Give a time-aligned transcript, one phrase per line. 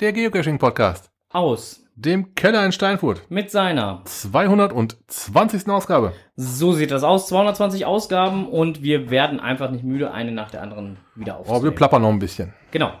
[0.00, 1.10] Der Geocaching-Podcast.
[1.30, 1.84] Aus.
[1.94, 3.30] Dem Keller in Steinfurt.
[3.30, 4.00] Mit seiner.
[4.06, 5.68] 220.
[5.68, 6.14] Ausgabe.
[6.36, 7.26] So sieht das aus.
[7.28, 11.50] 220 Ausgaben und wir werden einfach nicht müde, eine nach der anderen wieder Oh, wir
[11.52, 11.74] aufzunehmen.
[11.76, 12.54] plappern noch ein bisschen.
[12.70, 12.92] genau.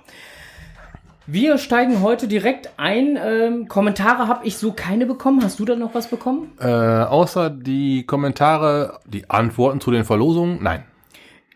[1.26, 3.16] Wir steigen heute direkt ein.
[3.22, 5.44] Ähm, Kommentare habe ich so keine bekommen.
[5.44, 6.52] Hast du da noch was bekommen?
[6.58, 10.58] Äh, außer die Kommentare, die Antworten zu den Verlosungen.
[10.60, 10.82] Nein.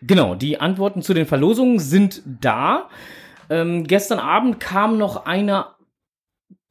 [0.01, 2.87] Genau, die Antworten zu den Verlosungen sind da.
[3.49, 5.67] Ähm, gestern Abend kam noch eine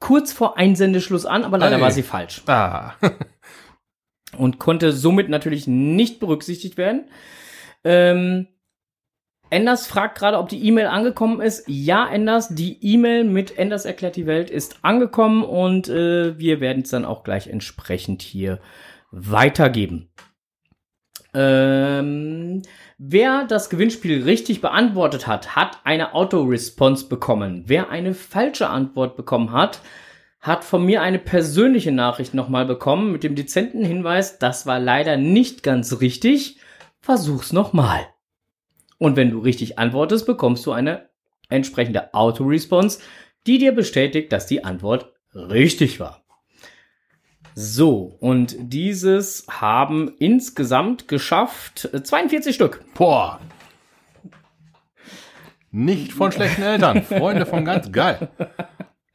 [0.00, 1.82] kurz vor Einsendeschluss an, aber leider Hey.
[1.82, 2.42] war sie falsch.
[2.46, 2.92] Ah.
[4.38, 7.08] und konnte somit natürlich nicht berücksichtigt werden.
[7.84, 8.48] Ähm,
[9.50, 11.64] Enders fragt gerade, ob die E-Mail angekommen ist.
[11.68, 16.82] Ja, Enders, die E-Mail mit Enders erklärt die Welt ist angekommen und äh, wir werden
[16.82, 18.58] es dann auch gleich entsprechend hier
[19.12, 20.10] weitergeben.
[21.34, 22.62] Ähm,
[22.98, 27.64] wer das Gewinnspiel richtig beantwortet hat, hat eine Autoresponse bekommen.
[27.66, 29.80] Wer eine falsche Antwort bekommen hat,
[30.40, 35.16] hat von mir eine persönliche Nachricht nochmal bekommen mit dem dezenten Hinweis, das war leider
[35.16, 36.58] nicht ganz richtig.
[37.00, 38.06] Versuch's nochmal.
[38.98, 41.08] Und wenn du richtig antwortest, bekommst du eine
[41.48, 43.00] entsprechende Autoresponse,
[43.46, 46.23] die dir bestätigt, dass die Antwort richtig war.
[47.54, 52.84] So, und dieses haben insgesamt geschafft äh, 42 Stück.
[52.94, 53.38] Boah.
[55.70, 57.02] Nicht von schlechten Eltern.
[57.02, 58.28] Freunde von ganz geil.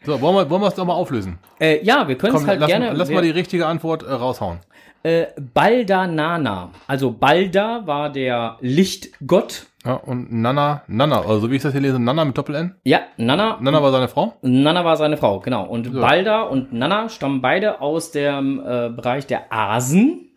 [0.05, 1.37] So, wollen wir, wollen wir es doch mal auflösen?
[1.59, 2.91] Äh, ja, wir können es halt lass, gerne.
[2.93, 4.59] lass mal die richtige Antwort äh, raushauen.
[5.03, 6.71] äh, Baldanana.
[6.87, 9.67] Also Balda war der Lichtgott.
[9.85, 12.75] Ja, und Nana, Nana, also so wie ich das hier lese, Nana mit Doppel-N.
[12.83, 13.57] Ja, Nana.
[13.61, 14.35] Nana war seine Frau.
[14.41, 15.65] Nana war seine Frau, genau.
[15.65, 16.01] Und So.
[16.01, 20.31] Balda und Nana stammen beide aus dem äh, Bereich der Asen.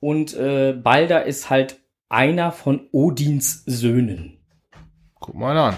[0.00, 1.76] Und äh, Balda ist halt
[2.08, 4.38] einer von Odins Söhnen.
[5.20, 5.76] Guck mal an.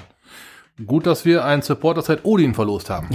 [0.86, 3.08] Gut, dass wir einen Supporter seit Odin verlost haben.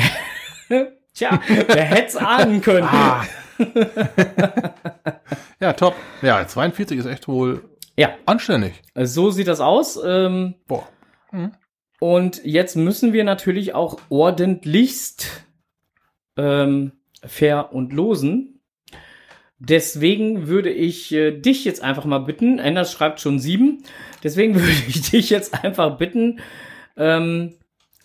[1.13, 2.87] Tja, wer hätte es ahnen können?
[2.89, 3.23] Ah.
[5.59, 5.95] ja, top.
[6.21, 7.63] Ja, 42 ist echt wohl
[7.99, 8.81] Ja, anständig.
[8.95, 9.99] so sieht das aus.
[10.01, 10.87] Ähm, Boah.
[11.99, 15.45] Und jetzt müssen wir natürlich auch ordentlichst
[16.37, 16.93] ähm,
[17.25, 18.61] fair und losen.
[19.57, 23.83] Deswegen würde ich äh, dich jetzt einfach mal bitten, Anders schreibt schon sieben,
[24.23, 26.39] deswegen würde ich dich jetzt einfach bitten,
[26.95, 27.55] ähm,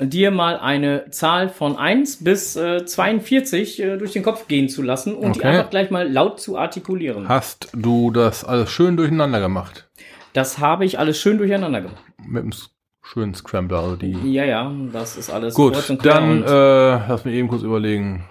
[0.01, 4.83] dir mal eine Zahl von 1 bis äh, 42 äh, durch den Kopf gehen zu
[4.83, 5.49] lassen und die Okay.
[5.49, 7.29] einfach gleich mal laut zu artikulieren.
[7.29, 9.89] Hast du das alles schön durcheinander gemacht?
[10.33, 12.03] Das habe ich alles schön durcheinander gemacht.
[12.27, 12.71] Mit dem s-
[13.03, 14.13] schönen Scrambler, also die.
[14.33, 16.47] Ja, ja, das ist alles Gut, dann äh,
[17.09, 18.25] lass mich eben kurz überlegen.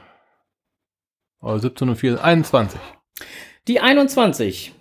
[1.42, 2.80] Oh, 17 und 4, 21.
[3.68, 4.74] Die 21.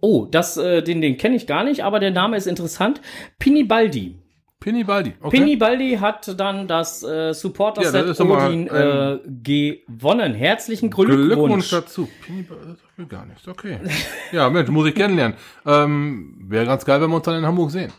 [0.00, 3.00] Oh, das, äh, den, den kenne ich gar nicht, aber der Name ist interessant.
[3.40, 4.18] Pinibaldi.
[4.60, 5.14] Pinibaldi.
[5.20, 5.38] Okay.
[5.38, 10.34] Pinibaldi hat dann das äh, Ja, Supporter-Set mal Odin äh, gewonnen.
[10.34, 11.70] Herzlichen Glückwunsch Glückwunsch.
[11.70, 12.08] dazu.
[12.26, 13.46] Pinibaldi, das will gar nichts.
[13.46, 13.78] Okay.
[14.32, 15.36] ja, Mensch, muss ich kennenlernen.
[15.64, 17.92] Ähm, Wäre ganz geil, wenn wir uns dann in Hamburg sehen.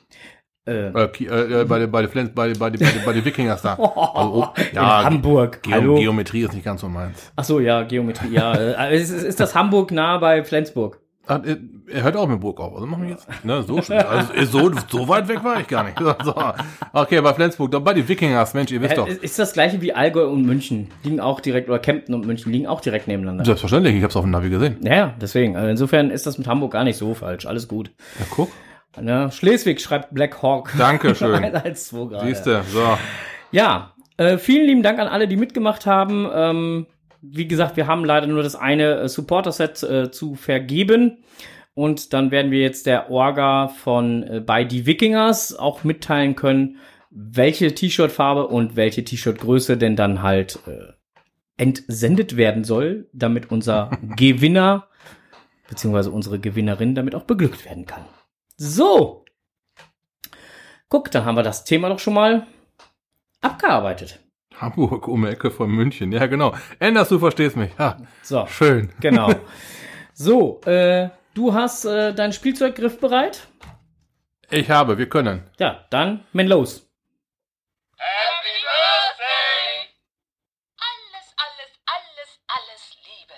[0.67, 3.75] Äh, Äh, äh, äh, bei den bei Flens- bei, bei, bei, bei den Wikingers da.
[3.77, 5.63] Also, oh, ja, in Hamburg.
[5.63, 5.95] Geo Hallo.
[5.95, 7.31] Geometrie ist nicht ganz so meins.
[7.37, 8.33] Ach so, ja, Geometrie.
[8.33, 10.99] Ja, äh, ist ist das Hamburg nah bei Flensburg?
[11.29, 11.57] Ah, Er,
[11.93, 12.73] er hört auch mit Burg auf.
[12.73, 13.27] Also machen wir jetzt.
[13.43, 13.93] Ne, so, also,
[14.33, 15.97] äh, so, so weit weg war ich gar nicht.
[16.25, 16.35] So.
[16.91, 19.07] Okay, bei Flensburg, bei den Wikingers, Mensch, ihr wisst Äh, doch.
[19.07, 20.89] ist, das gleiche wie Allgäu und München?
[21.03, 23.45] Liegen auch direkt, oder Kempten und München liegen auch direkt nebeneinander.
[23.45, 24.77] Selbstverständlich, ich hab's auf dem Navi gesehen.
[24.81, 25.55] Ja, ja, deswegen.
[25.55, 27.45] Also insofern ist das mit Hamburg gar nicht so falsch.
[27.45, 27.91] Alles gut.
[28.19, 28.49] Ja, guck.
[28.99, 29.29] Ne?
[29.31, 30.73] Schleswig schreibt Black Hawk.
[30.77, 31.35] Dankeschön.
[31.45, 32.25] 1-2 gerade.
[32.27, 32.97] Siehste, so.
[33.51, 36.27] Ja, äh, vielen lieben Dank an alle, die mitgemacht haben.
[36.33, 36.87] Ähm,
[37.21, 41.23] wie gesagt, wir haben leider nur das eine äh, Supporter-Set äh, zu vergeben.
[41.73, 46.77] Und dann werden wir jetzt der Orga von äh, bei die Wikingers auch mitteilen können,
[47.09, 50.93] welche T-Shirt-Farbe und welche T-Shirt-Größe denn dann halt äh,
[51.57, 54.87] entsendet werden soll, damit unser Gewinner
[55.69, 58.05] beziehungsweise unsere Gewinnerin damit auch beglückt werden kann.
[58.57, 59.23] So.
[60.89, 62.47] Guck, dann haben wir das Thema doch schon mal
[63.41, 64.19] abgearbeitet.
[64.61, 66.11] Hamburg um die Ecke von München.
[66.11, 66.53] Ja, genau.
[66.79, 67.71] Enders, du verstehst mich.
[67.77, 68.91] Ha, So, schön.
[68.99, 69.33] genau.
[70.13, 73.47] So, äh, du hast äh, dein Spielzeuggriff bereit?
[74.49, 75.43] Ich habe, wir können.
[75.59, 76.85] Ja, dann men los.
[77.95, 79.87] Happy Birthday!
[80.77, 83.33] Alles, alles, alles, alles Liebe.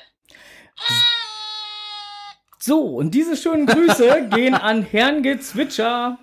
[2.58, 6.18] So, und diese schönen Grüße gehen an Herrn Gezwitscher.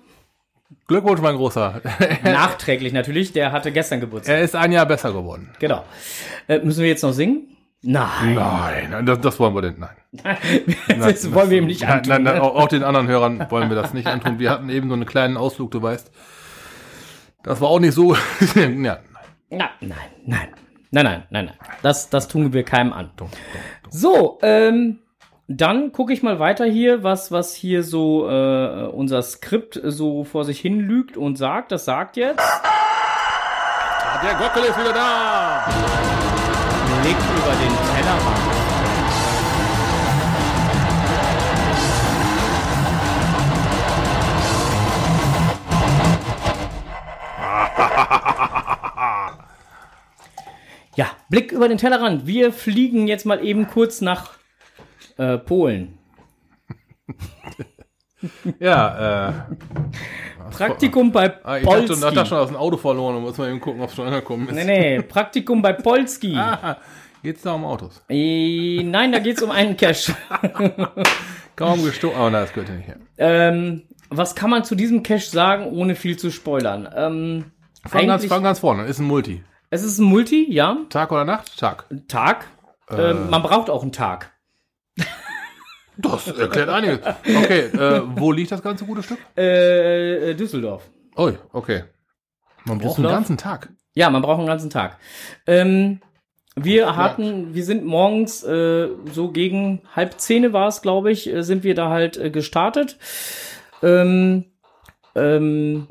[0.87, 1.81] Glückwunsch, mein Großer.
[2.23, 4.35] Nachträglich natürlich, der hatte gestern Geburtstag.
[4.35, 5.51] er ist ein Jahr besser geworden.
[5.59, 5.83] Genau.
[6.47, 7.55] Äh, müssen wir jetzt noch singen?
[7.81, 8.35] Nein.
[8.35, 10.35] Nein, das, das wollen wir denn, nein.
[10.99, 12.09] das wollen wir ihm nicht Nein, antun.
[12.09, 12.41] nein, nein, ne?
[12.41, 14.37] auch, auch den anderen Hörern wollen wir das nicht antun.
[14.39, 16.11] Wir hatten eben so einen kleinen Ausflug, du weißt.
[17.43, 18.15] Das war auch nicht so.
[18.55, 18.99] ja,
[19.49, 19.91] Na, nein,
[20.25, 20.47] nein.
[20.91, 21.55] Nein, nein, nein, nein.
[21.81, 23.11] Das, das tun wir keinem an.
[23.89, 24.99] So, ähm,
[25.51, 30.45] dann gucke ich mal weiter hier, was, was hier so äh, unser Skript so vor
[30.45, 31.71] sich hin lügt und sagt.
[31.71, 32.39] Das sagt jetzt.
[34.21, 35.65] Der Gockel ist wieder da.
[37.01, 38.39] Blick über den Tellerrand.
[50.95, 52.27] Ja, Blick über den Tellerrand.
[52.27, 54.38] Wir fliegen jetzt mal eben kurz nach
[55.19, 55.97] äh, Polen.
[58.59, 59.33] Ja, äh.
[60.51, 61.99] Praktikum bei ah, Ich Polski.
[62.01, 64.07] du hast schon aus dem Auto verloren und muss mal eben gucken, ob es schon
[64.07, 64.55] angekommen ist.
[64.55, 66.35] Nee, nee, Praktikum bei Polski.
[66.35, 66.75] Ah,
[67.23, 68.03] geht's da um Autos?
[68.09, 70.11] Äh, nein, da geht's um einen Cash.
[71.55, 72.17] Kaum gestoßen.
[72.19, 72.97] Oh, nein, das gehört ja nicht her.
[73.17, 76.89] ähm, was kann man zu diesem Cash sagen, ohne viel zu spoilern?
[76.93, 77.45] Ähm,
[77.87, 78.83] Fang ganz, fang ganz vorne.
[78.83, 79.43] Ist ein Multi.
[79.69, 81.57] es ist ein Multi, ja, Tag oder Nacht?
[81.57, 81.85] Tag.
[82.09, 82.47] Tag.
[82.89, 83.11] Äh.
[83.11, 84.33] Ähm, man braucht auch einen Tag.
[86.01, 86.99] Das erklärt einiges.
[87.23, 89.19] Okay, äh, wo liegt das ganze gute Stück?
[89.37, 90.89] Äh, äh, Düsseldorf.
[91.15, 91.83] Oh, okay.
[92.63, 93.13] Man braucht einen Düsseldorf?
[93.13, 93.69] ganzen Tag.
[93.95, 94.97] Ja, man braucht einen ganzen Tag.
[95.45, 95.99] Ähm,
[96.55, 101.43] wir hatten, wir sind morgens äh, so gegen halb zehn war es, glaube ich, äh,
[101.43, 102.97] sind wir da halt äh, gestartet.
[103.83, 104.45] Ähm,
[105.15, 105.87] ähm,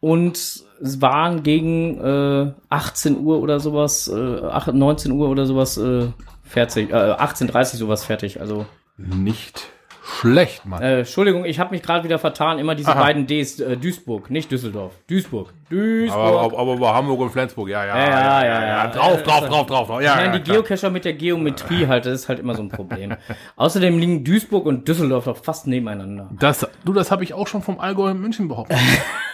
[0.00, 5.76] und es waren gegen äh, 18 Uhr oder sowas, äh, 8, 19 Uhr oder sowas
[5.76, 6.08] äh,
[6.42, 8.40] fertig, äh, 18.30 sowas fertig.
[8.40, 8.66] Also
[8.98, 9.68] Nicht
[10.04, 10.82] schlecht, Mann.
[10.82, 12.58] äh, Entschuldigung, ich habe mich gerade wieder vertan.
[12.58, 13.00] Immer diese Aha.
[13.00, 13.60] beiden Ds.
[13.60, 14.92] Äh, Duisburg, nicht Düsseldorf.
[15.08, 15.52] Duisburg.
[15.70, 16.18] Duisburg.
[16.18, 17.96] aber, aber, aber bei Hamburg und Flensburg, ja, ja.
[17.98, 18.86] Ja, ja, ja, ja.
[18.88, 20.02] Drauf, drauf, drauf, drauf, drauf.
[20.02, 20.56] Ja, Nein, ja, die klar.
[20.62, 23.14] Geocacher mit der Geometrie halt, das ist halt immer so ein Problem.
[23.56, 26.30] Außerdem liegen Duisburg und Düsseldorf doch fast nebeneinander.
[26.38, 28.78] Das, du, das habe ich auch schon vom Allgäu in München behauptet.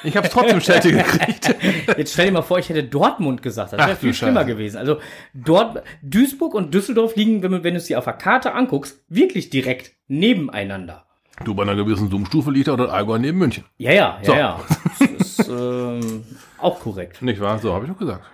[0.03, 1.55] Ich habe es trotzdem Städte gekriegt.
[1.97, 3.73] Jetzt stell dir mal vor, ich hätte Dortmund gesagt.
[3.73, 4.53] Das wäre viel schlimmer Scheiße.
[4.53, 4.77] gewesen.
[4.79, 4.99] Also
[5.33, 9.51] dort, Duisburg und Düsseldorf liegen, wenn, wenn du es dir auf der Karte anguckst, wirklich
[9.51, 11.05] direkt nebeneinander.
[11.45, 13.65] Du, bei einer gewissen Zoom-Stufe liegt auch das Allgäu neben München.
[13.77, 14.35] Ja, ja, ja, So.
[14.35, 14.61] ja.
[15.01, 15.09] Das
[15.39, 16.25] ist ähm,
[16.59, 17.23] auch korrekt.
[17.23, 17.59] Nicht wahr?
[17.59, 18.25] So, habe ich doch gesagt.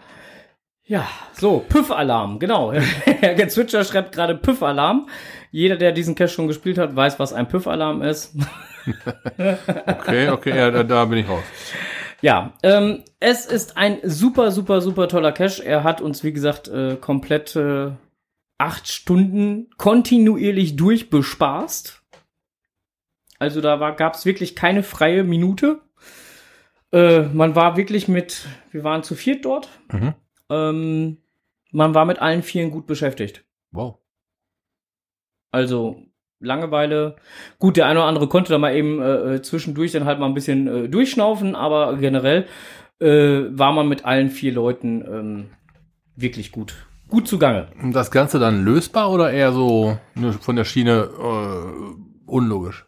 [0.85, 2.73] Ja, so, Püff-Alarm, genau.
[3.05, 5.09] Herr Gezwitscher schreibt gerade Püff-Alarm.
[5.53, 8.35] Jeder, der diesen Cache schon gespielt hat, weiß, was ein Püff-Alarm ist.
[9.47, 11.45] Okay, okay, ja, da, da bin ich raus.
[12.23, 15.63] Ja, ähm, es ist ein super, super, super toller Cache.
[15.63, 17.91] Er hat uns, wie gesagt, äh, komplett äh,
[18.59, 22.03] acht Stunden kontinuierlich durchbespaßt.
[23.39, 25.81] Also da gab es wirklich keine freie Minute.
[26.93, 29.69] Äh, man war wirklich mit, wir waren zu viert dort.
[29.93, 30.15] Mhm.
[30.49, 31.17] Ähm,
[31.73, 33.45] man war mit allen Vieren gut beschäftigt.
[33.71, 33.99] Wow.
[35.53, 36.11] Also
[36.41, 37.17] Langeweile.
[37.59, 40.27] Gut, der eine oder andere konnte da mal eben äh, äh, zwischendurch dann halt mal
[40.27, 42.47] ein bisschen äh, durchschnaufen, aber generell
[42.99, 45.51] äh, war man mit allen vier Leuten ähm,
[46.17, 46.75] wirklich gut.
[47.09, 47.69] Gut zugange.
[47.83, 51.11] Und das Ganze dann lösbar oder eher so ne, von der Schiene
[52.25, 52.87] unlogisch?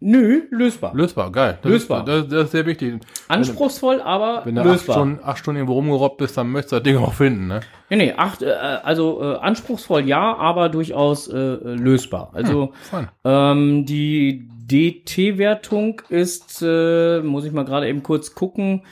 [0.00, 0.94] Nö, lösbar.
[0.94, 1.58] Lösbar, geil.
[1.60, 2.00] Das Lösbar.
[2.00, 3.00] Ist, das, das ist sehr wichtig.
[3.26, 4.96] Anspruchsvoll, aber Wenn du acht lösbar.
[4.96, 7.60] Stunden, acht Stunden irgendwo rumgerobbt bist, dann möchtest du das Ding auch finden, ne?
[7.90, 12.30] Nee, nee, acht, äh, also äh, anspruchsvoll ja, aber durchaus äh, lösbar.
[12.32, 13.08] Also Fein.
[13.24, 18.82] Ähm, die DT-Wertung ist, äh, muss ich mal gerade eben kurz gucken.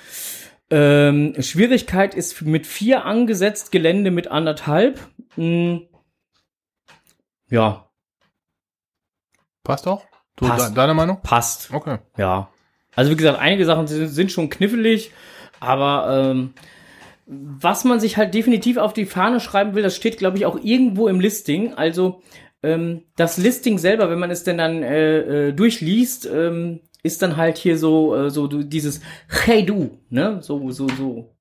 [0.71, 4.99] Ähm, Schwierigkeit ist mit vier angesetzt, Gelände mit anderthalb.
[5.37, 5.83] Hm,
[7.49, 7.87] ja,
[9.67, 10.05] Passt auch?
[10.39, 10.69] So, Passt.
[10.69, 11.19] de- deine Meinung?
[11.23, 11.71] passt.
[11.73, 11.99] Okay.
[12.19, 12.49] Ja.
[12.95, 15.13] Also wie gesagt, einige Sachen sind, schon knifflig,
[15.61, 16.55] aber ähm,
[17.27, 20.59] was man sich halt definitiv auf die Fahne schreiben will, das steht, glaube ich, auch
[20.63, 21.75] irgendwo im Listing.
[21.75, 22.23] Also
[22.63, 27.37] ähm, das Listing selber, wenn man es denn dann äh, äh, durchliest, ähm, ist dann
[27.37, 31.35] halt hier so äh, so du, dieses Hey du, ne, so so so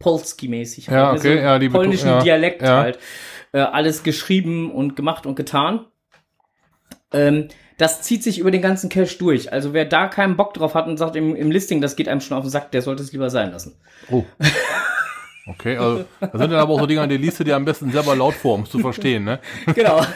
[0.00, 1.30] Polski-mäßig, Ja, halt, ne?
[1.30, 2.76] okay, so ja, die polnischen ja, Dialekt ja.
[2.76, 2.98] halt,
[3.52, 5.86] äh, alles geschrieben und gemacht und getan.
[7.12, 9.52] Ähm, das zieht sich über den ganzen Cache durch.
[9.52, 12.20] Also wer da keinen Bock drauf hat und sagt im, im Listing, das geht einem
[12.20, 13.74] schon auf den Sack, der sollte es lieber sein lassen.
[14.10, 14.24] Oh.
[15.46, 17.90] Okay, also das sind dann aber auch so Dinge, die liest du dir am besten
[17.92, 19.40] selber laut vor, um es zu verstehen, ne?
[19.74, 20.00] Genau.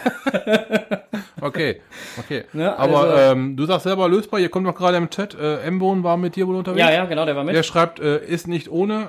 [1.41, 1.81] Okay,
[2.19, 2.45] okay.
[2.53, 5.61] Ne, aber also- ähm, du sagst selber lösbar, hier kommt noch gerade im Chat, äh,
[5.63, 6.81] M-Bone war mit dir wohl unterwegs.
[6.81, 7.55] ja, ja, genau, der war mit.
[7.55, 9.09] Der schreibt, äh, ist nicht ohne,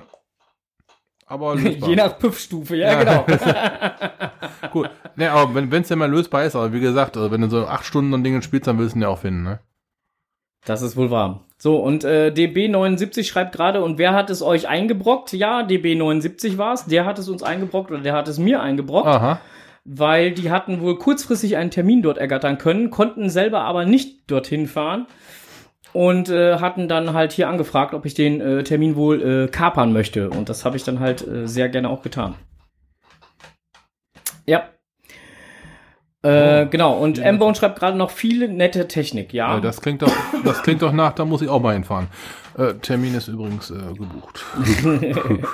[1.30, 1.90] aber lösbar.
[1.90, 3.24] Je nach Püffstufe, ja, Ja.
[3.24, 3.26] genau.
[4.72, 4.90] Gut.
[5.16, 7.66] Ne, aber wenn es denn mal lösbar ist, aber wie gesagt, also wenn du so
[7.66, 9.60] acht Stunden so ein Ding spielst, dann willst du ihn ja auch finden, ne?
[10.66, 11.46] Das ist wohl wahr.
[11.58, 15.32] So, und äh, DB79 schreibt gerade, und wer hat es euch eingebrockt?
[15.34, 16.86] Ja, DB79 war es.
[16.86, 19.40] Der hat es uns eingebrockt oder der hat es mir eingebrockt, Aha.
[19.86, 24.68] weil die hatten wohl kurzfristig einen Termin dort ergattern können, konnten selber aber nicht dorthin
[24.68, 25.08] fahren.
[25.94, 29.92] Und äh, hatten dann halt hier angefragt, ob ich den äh, Termin wohl äh, kapern
[29.94, 30.30] möchte.
[30.30, 32.36] Und das habe ich dann halt äh, sehr gerne auch getan.
[34.46, 34.70] Ja.
[36.22, 36.70] Äh, Oh.
[36.70, 37.24] genau, und Ja.
[37.26, 39.58] M-Bone schreibt gerade noch viele nette Technik, ja.
[39.58, 40.12] Äh, das klingt doch,
[40.44, 42.08] das klingt doch nach, da muss ich auch mal hinfahren.
[42.82, 44.44] Termin ist übrigens gebucht.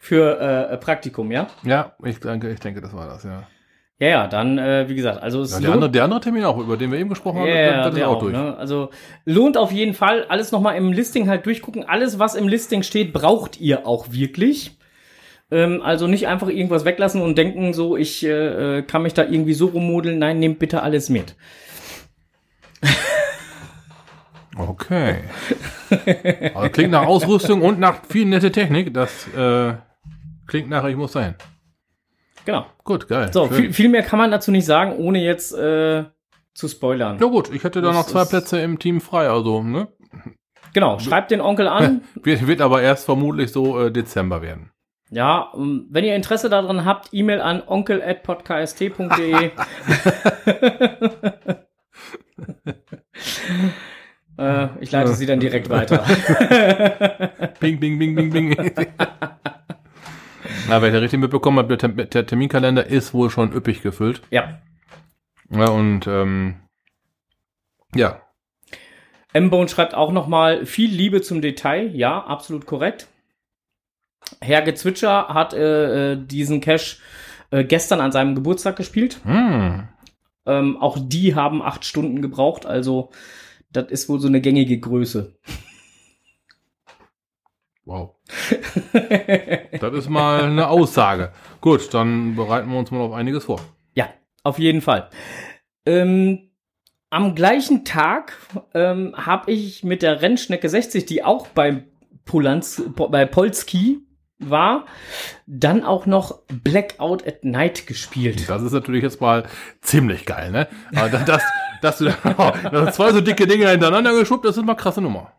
[0.00, 1.46] Für Praktikum, ja?
[1.62, 3.44] ja, ich denke, ich denke, das war das, ja.
[4.00, 6.44] Ja, ja, dann, äh, wie gesagt, also es ja der, lohnt andere, der andere Termin
[6.44, 8.32] auch, über den wir eben gesprochen haben, Ja, ja, das ist auch auch, durch.
[8.32, 8.56] ne?
[8.56, 8.90] Also
[9.24, 10.24] lohnt auf jeden Fall.
[10.28, 11.84] Alles nochmal im Listing halt durchgucken.
[11.84, 14.76] Alles, was im Listing steht, braucht ihr auch wirklich.
[15.52, 19.22] Ähm, also nicht einfach irgendwas weglassen und denken, so, ich äh, äh, kann mich da
[19.22, 20.18] irgendwie so rummodeln.
[20.18, 21.36] Nein, nehmt bitte alles mit.
[24.56, 25.18] Okay.
[26.54, 28.92] Also klingt nach Ausrüstung und nach viel nette Technik.
[28.94, 29.74] Das äh,
[30.46, 31.34] klingt nach, ich muss dahin.
[32.44, 32.66] Genau.
[32.84, 33.30] Gut, geil.
[33.32, 36.04] So, viel, viel mehr kann man dazu nicht sagen, ohne jetzt äh,
[36.52, 37.18] zu spoilern.
[37.18, 39.88] Ja gut, ich hätte da noch zwei Plätze im Team frei, also, ne?
[40.72, 42.02] Genau, schreibt den Onkel an.
[42.22, 44.70] Wird, wird aber erst vermutlich so äh, Dezember werden.
[45.10, 49.50] Ja, ähm, wenn ihr Interesse daran habt, E-Mail an onkel.podcast.de.
[54.38, 56.04] äh, ich leite sie dann direkt weiter.
[57.60, 58.56] Bing, bing, bing, bing, bing.
[60.68, 64.22] Na, wer ich richtig mitbekommen hat, der, der Terminkalender ist wohl schon üppig gefüllt.
[64.30, 64.60] ja.
[65.50, 66.56] Ja, und ähm,
[67.94, 68.22] ja,
[69.34, 71.94] M-Bone schreibt auch nochmal viel Liebe zum Detail.
[71.94, 73.08] Ja, absolut korrekt.
[74.40, 77.00] Herr Gezwitscher hat äh, äh, diesen Cash
[77.50, 79.20] äh, gestern an seinem Geburtstag gespielt.
[79.24, 79.88] hm,
[80.46, 83.10] Ähm, auch die haben acht Stunden gebraucht, also
[83.70, 85.36] das ist wohl so eine gängige Größe.
[87.84, 88.14] Wow.
[89.80, 91.32] Das ist mal eine Aussage.
[91.60, 93.60] Gut, dann bereiten wir uns mal auf einiges vor.
[93.94, 94.08] Ja,
[94.42, 95.10] auf jeden Fall.
[95.86, 96.50] Ähm,
[97.10, 98.36] am gleichen Tag
[98.74, 101.84] ähm, habe ich mit der Rennschnecke 60, die auch bei,
[102.24, 104.00] Polanz, po, bei Polski
[104.38, 104.86] war,
[105.46, 108.48] dann auch noch Blackout at Night gespielt.
[108.48, 109.44] Das ist natürlich jetzt mal
[109.80, 110.68] ziemlich geil, ne?
[110.94, 111.42] Aber da- das,
[111.82, 115.32] dass du da zwei so dicke Dinge hintereinander geschubbt, das ist mal krasse Nummer.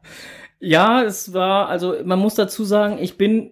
[0.60, 3.52] Ja, es war, also man muss dazu sagen, ich bin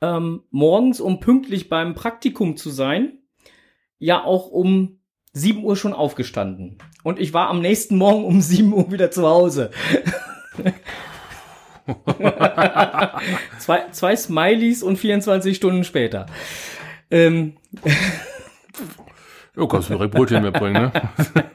[0.00, 3.18] ähm, morgens, um pünktlich beim Praktikum zu sein,
[3.98, 5.00] ja auch um
[5.32, 6.78] 7 Uhr schon aufgestanden.
[7.02, 9.70] Und ich war am nächsten Morgen um 7 Uhr wieder zu Hause.
[13.58, 16.26] zwei, zwei Smileys und 24 Stunden später.
[17.10, 17.56] Ähm,
[19.56, 20.92] Ja, kannst du direkt Brötchen mitbringen, ne?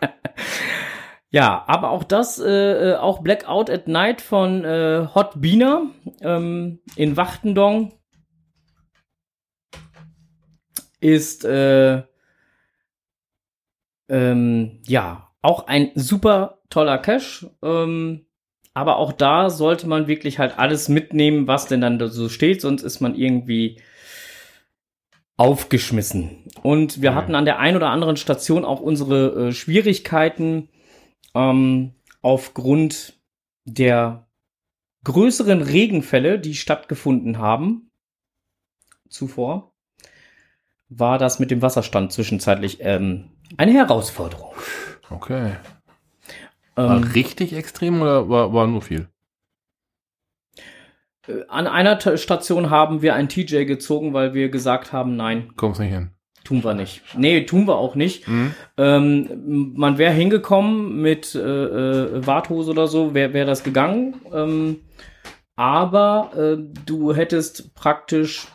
[1.31, 5.83] Ja, aber auch das, äh, äh, auch Blackout at Night von äh, Hot Biener
[6.21, 7.93] ähm, in Wachtendong
[11.01, 12.01] ist äh,
[14.09, 17.51] ähm, ja auch ein super toller Cache.
[17.61, 18.25] Ähm,
[18.73, 22.61] aber auch da sollte man wirklich halt alles mitnehmen, was denn dann da so steht,
[22.61, 23.81] sonst ist man irgendwie
[25.37, 26.45] aufgeschmissen.
[26.63, 30.69] Und wir hatten an der einen oder anderen Station auch unsere äh, Schwierigkeiten
[31.35, 33.19] ähm, aufgrund
[33.65, 34.27] der
[35.03, 37.91] größeren Regenfälle, die stattgefunden haben
[39.09, 39.73] zuvor,
[40.89, 44.53] war das mit dem Wasserstand zwischenzeitlich ähm, eine Herausforderung.
[45.09, 45.55] Okay.
[46.75, 49.07] War Ähm, richtig extrem oder war, war nur viel?
[51.27, 55.53] äh, an einer T Station haben wir ein TJ gezogen, weil wir gesagt haben, nein,
[55.55, 56.11] Kommst nicht hin.
[56.43, 57.01] Tun wir nicht.
[57.17, 58.25] Nee, tun wir auch nicht.
[58.27, 58.53] Hm?
[58.77, 64.21] Ähm, man wäre hingekommen mit äh, äh, Warthose oder so, wäre wär das gegangen.
[64.33, 64.81] Ähm,
[65.55, 68.47] aber äh, du hättest praktisch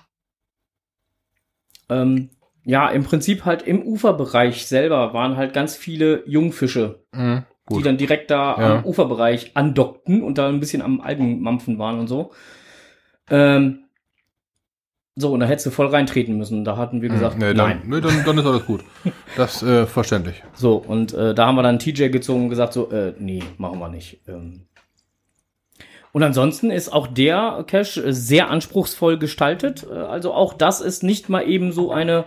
[1.89, 2.31] ähm,
[2.65, 7.97] ja im Prinzip halt im Uferbereich selber waren halt ganz viele Jungfische, Hm, die dann
[7.99, 8.77] direkt da Ja.
[8.79, 12.33] am Uferbereich andockten und da ein bisschen am Algenmampfen waren und so.
[13.31, 13.84] Ähm,
[15.17, 16.65] so, und da hättest du voll reintreten müssen.
[16.65, 17.81] Da hatten wir gesagt, Hm, nee, nein.
[17.83, 18.85] dann, nee, dann, dann ist alles gut.
[19.37, 20.43] Das äh, verständlich.
[20.55, 23.79] So, und äh, da haben wir dann TJ gezogen und gesagt, so, äh, nee, machen
[23.79, 24.21] wir nicht.
[24.29, 24.63] Ähm.
[26.13, 29.87] Und ansonsten ist auch der Cache äh, sehr anspruchsvoll gestaltet.
[29.91, 32.25] Äh, also auch das ist nicht mal eben so eine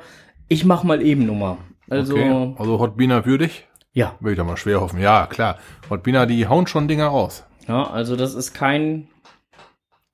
[0.50, 1.58] Ich mach mal eben Nummer.
[1.90, 2.56] Also, okay.
[2.58, 3.66] Also Hotbina für dich?
[3.94, 5.00] ja, Will ich doch mal schwer hoffen.
[5.00, 5.58] Ja, klar.
[5.90, 7.44] Hotbina, die hauen schon Dinger raus.
[7.68, 9.08] ja, also das ist kein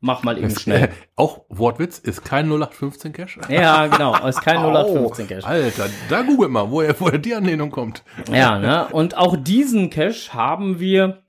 [0.05, 0.83] Mach mal eben Ist, schnell.
[0.83, 3.39] äh, auch Wortwitz, ist kein 0815 Cache?
[3.47, 5.47] Ja, genau, ist kein Au, 0815 Cache.
[5.47, 8.03] Alter, da googelt mal, woher, woher die Anlehnung kommt.
[8.29, 8.87] Ja, ne?
[8.91, 11.23] Und auch diesen Cache haben wir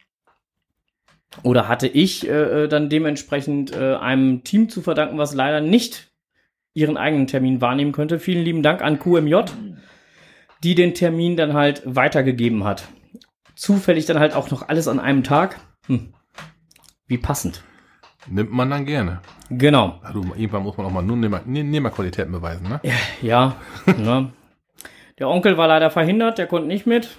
[1.45, 6.13] oder hatte ich äh, äh, dann dementsprechend äh, einem Team zu verdanken, was leider nicht
[6.75, 8.19] ihren eigenen Termin wahrnehmen könnte.
[8.19, 9.37] Vielen lieben Dank an QMJ,
[10.65, 12.89] die den Termin dann halt weitergegeben hat.
[13.55, 15.61] zufällig dann halt auch noch alles an einem Tag.
[15.87, 16.13] Hm.
[17.07, 17.63] Wie passend.
[18.27, 19.21] Nimmt man dann gerne.
[19.51, 20.01] Genau.
[20.13, 22.81] Du, irgendwann muss man auch mal nur Nehmer, Ne- Nehmerqualitäten beweisen, ne?
[23.21, 23.57] Ja.
[23.87, 24.33] ne?
[25.19, 27.19] Der Onkel war leider verhindert, der konnte nicht mit.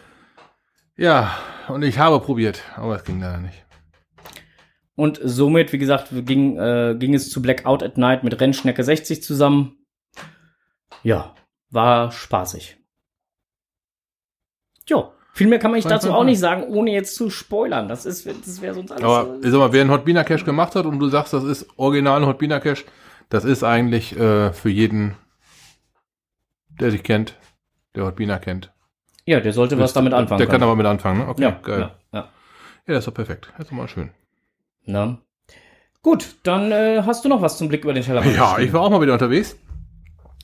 [0.97, 3.65] Ja, und ich habe probiert, aber es ging leider nicht.
[4.95, 9.21] Und somit, wie gesagt, ging, äh, ging es zu Blackout at Night mit Rennschnecke 60
[9.21, 9.77] zusammen.
[11.03, 11.35] Ja,
[11.69, 12.77] war spaßig.
[14.87, 17.87] Jo, viel mehr kann man ich dazu auch nicht sagen, ohne jetzt zu spoilern.
[17.89, 19.03] Das ist, das wäre sonst alles.
[19.03, 21.67] Aber sag mal, wer einen Hot Beaner Cache gemacht hat und du sagst, das ist
[21.75, 22.85] original Hot Beaner Cache,
[23.29, 25.15] das ist eigentlich äh, für jeden,
[26.79, 27.35] der dich kennt,
[27.95, 28.71] der Hot Beaner kennt.
[29.25, 30.39] ja, der sollte was damit anfangen.
[30.39, 31.27] Der kann aber mit anfangen, ne?
[31.27, 31.79] Okay, ja, geil.
[31.79, 32.19] ja, ja.
[32.87, 33.49] Ja, das ist doch perfekt.
[33.57, 34.11] Das ist doch mal schön.
[34.85, 35.17] Na.
[36.01, 38.35] Gut, dann äh, hast du noch was zum Blick über den Tellerrand.
[38.35, 39.57] Ja, ich war auch mal wieder unterwegs.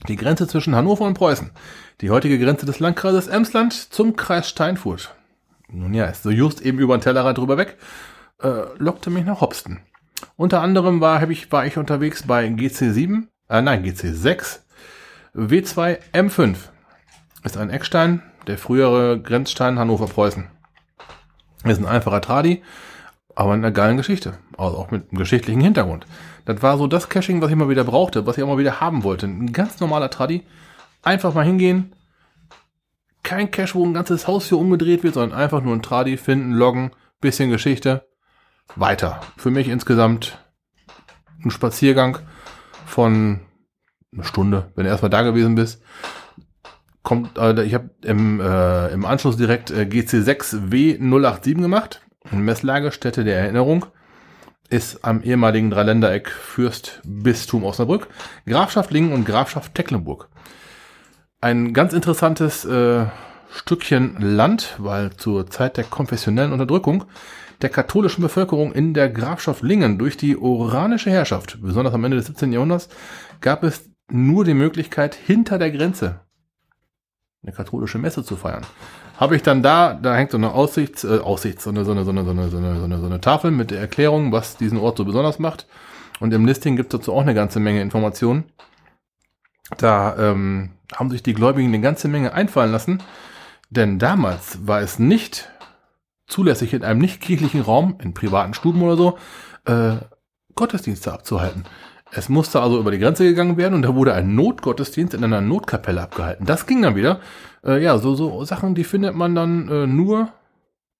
[0.08, 1.50] Die Grenze zwischen Hannover und Preußen.
[2.00, 5.14] Die heutige Grenze des Landkreises Emsland zum Kreis Steinfurt.
[5.68, 7.78] Nun ja, ist so just eben über den Tellerrand drüber weg,
[8.42, 9.80] äh, lockte mich nach Hopsten.
[10.36, 14.60] Unter anderem war, hab ich, war ich unterwegs bei GC7, äh, nein, GC6,
[15.34, 16.56] W2 M5.
[17.44, 20.48] Ist ein Eckstein, der frühere Grenzstein Hannover-Preußen.
[21.64, 22.62] Ist ein einfacher Tradi,
[23.34, 24.38] aber in einer geilen Geschichte.
[24.56, 26.06] Also auch mit einem geschichtlichen Hintergrund.
[26.44, 28.80] Das war so das Caching, was ich mal wieder brauchte, was ich auch mal wieder
[28.80, 29.26] haben wollte.
[29.26, 30.42] Ein ganz normaler Tradi.
[31.02, 31.94] Einfach mal hingehen.
[33.22, 36.52] Kein Cache, wo ein ganzes Haus für umgedreht wird, sondern einfach nur ein Tradi finden,
[36.52, 38.06] loggen, bisschen Geschichte.
[38.74, 39.20] Weiter.
[39.36, 40.38] Für mich insgesamt
[41.44, 42.18] ein Spaziergang
[42.86, 43.40] von
[44.12, 45.82] eine Stunde, wenn du erstmal da gewesen bist.
[47.02, 52.02] Kommt, äh, ich habe im, äh, im Anschluss direkt äh, GC6W087 gemacht.
[52.30, 53.86] Messlagerstätte der Erinnerung
[54.68, 58.08] ist am ehemaligen Dreiländereck Fürstbistum Osnabrück,
[58.46, 60.28] Grafschaft Lingen und Grafschaft Tecklenburg.
[61.40, 63.06] Ein ganz interessantes äh,
[63.50, 67.04] Stückchen Land, weil zur Zeit der konfessionellen Unterdrückung
[67.60, 72.26] der katholischen Bevölkerung in der Grafschaft Lingen durch die oranische Herrschaft, besonders am Ende des
[72.26, 72.52] 17.
[72.52, 72.88] Jahrhunderts,
[73.40, 76.20] gab es nur die Möglichkeit, hinter der Grenze
[77.42, 78.64] eine katholische Messe zu feiern.
[79.16, 82.04] Habe ich dann da, da hängt so eine Aussichts, äh, Aussichts, so eine, so eine,
[82.04, 84.56] so eine, so eine, so eine, so eine, so eine Tafel mit der Erklärung, was
[84.56, 85.66] diesen Ort so besonders macht.
[86.20, 88.44] Und im Listing gibt es dazu auch eine ganze Menge Informationen.
[89.78, 93.02] Da ähm, haben sich die Gläubigen eine ganze Menge einfallen lassen,
[93.70, 95.50] denn damals war es nicht
[96.26, 99.18] zulässig, in einem nicht kirchlichen Raum, in privaten Stuben oder so,
[99.64, 99.96] äh,
[100.54, 101.64] Gottesdienste abzuhalten.
[102.14, 105.40] Es musste also über die Grenze gegangen werden und da wurde ein Notgottesdienst in einer
[105.40, 106.44] Notkapelle abgehalten.
[106.44, 107.20] Das ging dann wieder.
[107.64, 110.28] Äh, ja, so, so Sachen, die findet man dann äh, nur,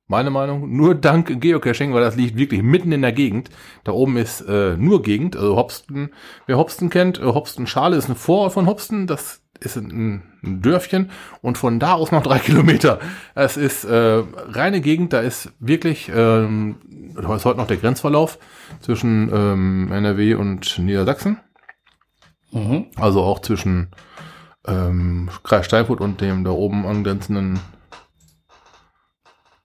[0.06, 3.50] meine Meinung, nur dank Geocaching, weil das liegt wirklich mitten in der Gegend.
[3.84, 6.12] Da oben ist äh, nur Gegend, also Hopsten.
[6.46, 11.10] Wer Hopsten kennt, äh, Hopsten-Schale ist ein Vorort von Hopsten, das ist ein, ein Dörfchen
[11.40, 12.98] und von da aus noch drei Kilometer.
[13.34, 16.76] Es ist äh, reine Gegend, da ist wirklich, ähm,
[17.14, 18.38] da ist heute noch der Grenzverlauf
[18.80, 21.38] zwischen ähm, NRW und Niedersachsen.
[22.50, 22.86] Mhm.
[22.96, 23.88] Also auch zwischen
[24.66, 27.58] ähm, Kreis Steinfurt und dem da oben angrenzenden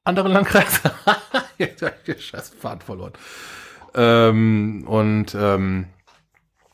[0.03, 0.81] anderen Landkreis.
[1.57, 3.13] Jetzt hab ich den scheiß Faden verloren.
[3.93, 5.87] Ähm, und ähm,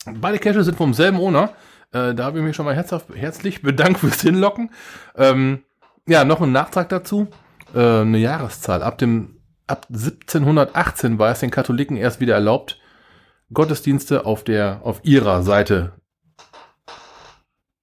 [0.05, 1.53] beide Caches sind vom selben Owner.
[1.93, 4.71] Äh, da habe ich mich schon mal herzhaft, herzlich bedankt fürs Hinlocken.
[5.15, 5.63] Ähm,
[6.07, 7.27] ja, noch ein Nachtrag dazu.
[7.73, 8.83] Äh, eine Jahreszahl.
[8.83, 12.79] Ab dem ab 1718 war es den Katholiken erst wieder erlaubt,
[13.53, 15.93] Gottesdienste auf der auf ihrer Seite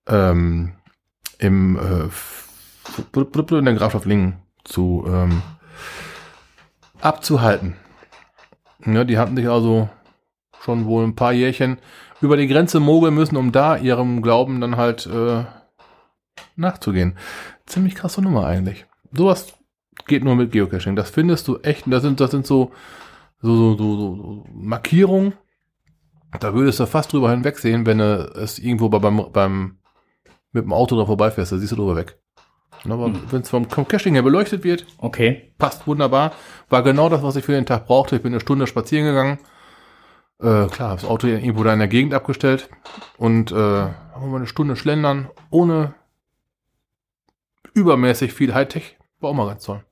[0.09, 0.75] ähm,
[1.39, 2.09] im äh,
[3.57, 5.43] in der Grafschaft Lingen zu ähm,
[7.01, 7.77] abzuhalten.
[8.85, 9.89] Ja, die hatten sich also
[10.63, 11.79] schon wohl ein paar Jährchen
[12.21, 15.45] über die Grenze mogeln müssen, um da ihrem Glauben dann halt äh,
[16.57, 17.17] nachzugehen.
[17.67, 18.87] Ziemlich krasse Nummer eigentlich.
[19.13, 19.55] Sowas
[20.07, 20.97] geht nur mit Geocaching.
[20.97, 21.85] Das findest du echt.
[21.87, 22.73] Das sind, das sind so,
[23.41, 25.35] so, so, so, so Markierungen.
[26.39, 29.77] Da würdest du fast drüber hinwegsehen, wenn du es irgendwo bei- beim, beim
[30.53, 32.19] mit dem Auto da vorbeifährst, da siehst du drüber weg.
[32.89, 33.21] Aber Hm.
[33.31, 35.53] wenn es vom, vom Caching her beleuchtet wird, Okay.
[35.59, 36.33] passt wunderbar.
[36.69, 38.17] War genau das, was ich für den Tag brauchte.
[38.17, 39.39] Ich bin eine Stunde spazieren gegangen.
[40.43, 42.71] Äh, klar, das Auto irgendwo da in der Gegend abgestellt
[43.19, 45.95] und äh, haben wir eine Stunde schlendern, ohne
[47.75, 48.97] übermäßig viel Hightech.
[49.21, 49.85] War auch mal ganz toll.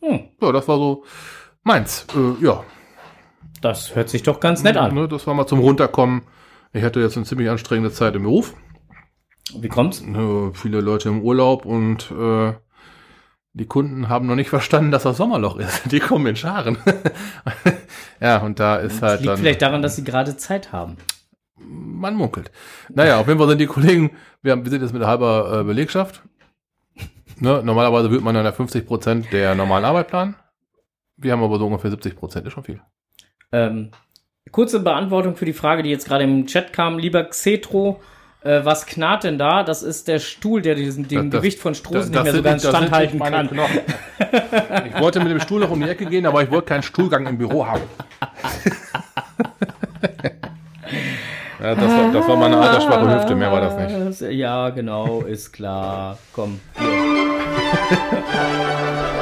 [0.00, 0.28] Hm.
[0.40, 1.04] Ja, das war so
[1.62, 2.06] meins.
[2.14, 2.64] Äh, ja,
[3.60, 4.94] Das hört sich doch ganz nett an.
[4.94, 6.22] Ne, das war mal zum Runterkommen.
[6.72, 8.54] Ich hatte jetzt eine ziemlich anstrengende Zeit im Beruf.
[9.54, 10.00] Wie kommt's?
[10.02, 12.52] Äh, viele Leute im Urlaub und äh,
[13.54, 15.90] die Kunden haben noch nicht verstanden, dass das Sommerloch ist.
[15.92, 16.78] Die kommen in Scharen.
[18.20, 19.38] ja, und da ist Das halt liegt dann.
[19.38, 20.96] vielleicht daran, dass sie gerade Zeit haben.
[21.58, 22.50] Man munkelt.
[22.88, 24.10] Naja, auf jeden Fall sind die Kollegen,
[24.42, 26.22] wir, haben, wir sind jetzt mit halber äh, Belegschaft.
[27.38, 30.34] Ne, normalerweise würde man dann ja 50 Prozent der normalen Arbeit planen.
[31.16, 32.80] Wir haben aber so ungefähr 70 Prozent, ist schon viel.
[33.52, 33.90] Ähm,
[34.50, 36.98] kurze Beantwortung für die Frage, die jetzt gerade im Chat kam.
[36.98, 38.00] Lieber Xetro,
[38.44, 39.62] äh, was knarrt denn da?
[39.62, 42.42] Das ist der Stuhl, der diesen, dem Das- Gewicht von Strohsen Das- nicht mehr so
[42.42, 43.48] ganz standhalten kann.
[44.94, 47.26] Ich wollte mit dem Stuhl noch um die Ecke gehen, aber ich wollte keinen Stuhlgang
[47.26, 47.82] im Büro haben.
[51.60, 54.20] ja, das, war, das war meine altersschwache Hüfte, mehr war das nicht.
[54.20, 54.38] nicht.
[54.38, 56.18] Ja, genau, ist klar.
[56.32, 56.60] Komm.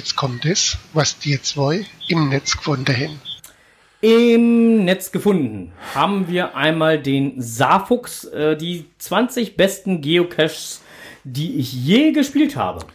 [0.00, 3.20] Jetzt kommt es, was die zwei im Netz gefunden haben.
[4.00, 10.80] Im Netz gefunden haben wir einmal den Saarfuchs, äh, die 20 besten Geocaches,
[11.24, 12.86] die ich je gespielt habe.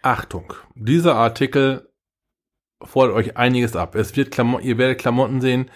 [0.00, 1.88] Achtung, dieser Artikel
[2.80, 3.96] fordert euch einiges ab.
[3.96, 5.72] Es wird Klamo ihr werdet Klamotten sehen,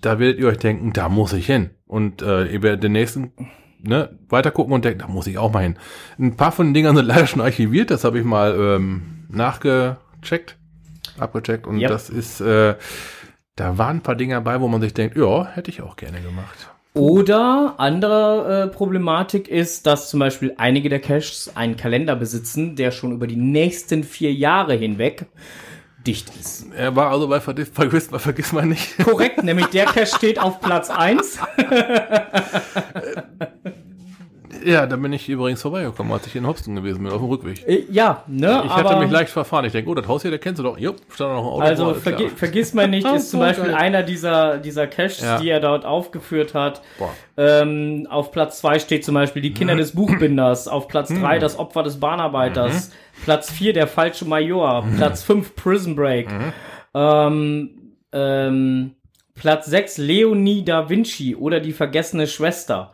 [0.00, 1.70] da werdet ihr euch denken, da muss ich hin.
[1.86, 3.32] Und äh, ihr werdet den nächsten
[3.82, 5.76] ne, weiter gucken und denken, da muss ich auch mal hin.
[6.18, 10.56] Ein paar von den Dingern sind leider schon archiviert, das habe ich mal ähm, nachgecheckt,
[11.18, 11.88] abgecheckt und Ja.
[11.88, 12.74] das ist, äh,
[13.56, 16.20] da waren ein paar Dinger bei, wo man sich denkt, ja, hätte ich auch gerne
[16.20, 16.68] gemacht.
[16.94, 22.90] Oder andere äh, Problematik ist, dass zum Beispiel einige der Caches einen Kalender besitzen, der
[22.90, 25.26] schon über die nächsten vier Jahre hinweg
[26.06, 26.66] dicht ist.
[26.76, 28.96] Er war also bei Vergiss, vergiss, vergiss mal nicht.
[29.04, 31.38] Korrekt, nämlich der Cache steht auf Platz 1.
[34.64, 37.66] Ja, da bin ich übrigens vorbeigekommen, als ich in Hobson gewesen bin, auf dem Rückweg.
[37.68, 38.62] Äh, ja, ne?
[38.64, 39.64] Ich aber hatte mich leicht verfahren.
[39.66, 40.76] Ich denke, oh, das Haus hier, der kennst du doch.
[40.78, 41.60] Jupp, stand da noch ein Auto.
[41.62, 42.36] Also vor, vergi klar.
[42.36, 45.38] vergiss mal nicht, ist zum so Beispiel einer dieser, dieser Caches, Ja.
[45.38, 46.82] die er dort aufgeführt hat.
[47.36, 51.20] Ähm, auf Platz 2 steht zum Beispiel die Kinder des Buchbinders, auf Platz Hm.
[51.22, 52.90] 3 das Opfer des Bahnarbeiters,
[53.24, 54.96] Platz 4 der falsche Major, Hm.
[54.96, 56.28] Platz 5 Prison Break,
[56.94, 58.94] ähm, ähm,
[59.34, 62.92] Platz 6 Leonie da Vinci oder die vergessene Schwester.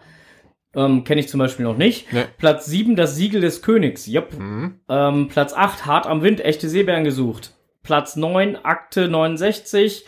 [0.77, 2.13] Ähm, Kenne ich zum Beispiel noch nicht.
[2.13, 2.25] Nee.
[2.37, 4.07] Platz 7 das Siegel des Königs.
[4.07, 4.37] Jupp.
[4.37, 4.81] Mhm.
[4.89, 7.53] Ähm, Platz 8, Hart am Wind, echte Seebären gesucht.
[7.83, 10.05] Platz 9, Akte 69.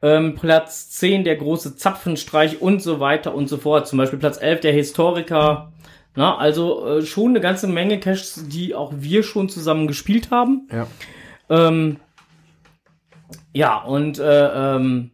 [0.00, 3.86] Ähm, Platz 10, der große Zapfenstreich und so weiter und so fort.
[3.86, 5.72] Zum Beispiel Platz 11, der Historiker.
[6.14, 10.68] Na, also äh, schon eine ganze Menge Caches, die auch wir schon zusammen gespielt haben.
[10.72, 10.86] Ja.
[11.48, 11.98] Ähm,
[13.52, 15.12] ja, und äh, ähm,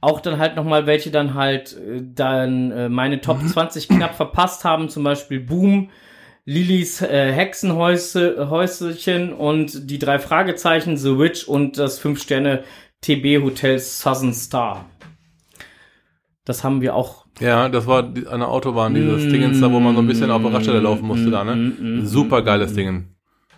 [0.00, 4.64] auch dann halt nochmal welche dann halt äh, dann äh, meine Top 20 knapp verpasst
[4.64, 5.90] haben, zum Beispiel Boom,
[6.44, 12.64] Lillys äh, Hexenhäuschen und die drei Fragezeichen, The Witch und das 5-Sterne
[13.02, 14.86] TB Hotel Southern Star.
[16.44, 17.26] Das haben wir auch.
[17.40, 20.30] Ja, das war die, an der Autobahn, dieses Dingens da, wo man so ein bisschen
[20.30, 22.02] auf der Raststelle laufen musste da, ne?
[22.04, 23.06] Super geiles Ding.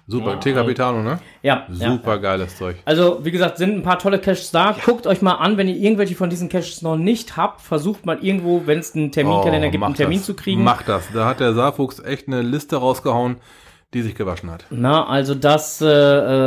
[0.09, 0.31] Super.
[0.33, 0.53] Ja, T.
[0.53, 1.21] Capitano, ne?
[1.43, 1.93] Ja, ja.
[1.93, 2.77] Super geiles Zeug.
[2.85, 4.75] Also, wie gesagt, sind ein paar tolle Caches da.
[4.85, 8.19] Guckt euch mal an, wenn ihr irgendwelche von diesen Caches noch nicht habt, versucht mal
[8.21, 10.27] irgendwo, wenn es einen Terminkalender gibt, einen Oh, Termin das.
[10.27, 10.65] zu kriegen.
[10.65, 11.05] Macht das.
[11.15, 13.37] Da hat der Saarfuchs echt eine Liste rausgehauen,
[13.95, 14.65] die sich gewaschen hat.
[14.71, 15.87] Na, also das äh,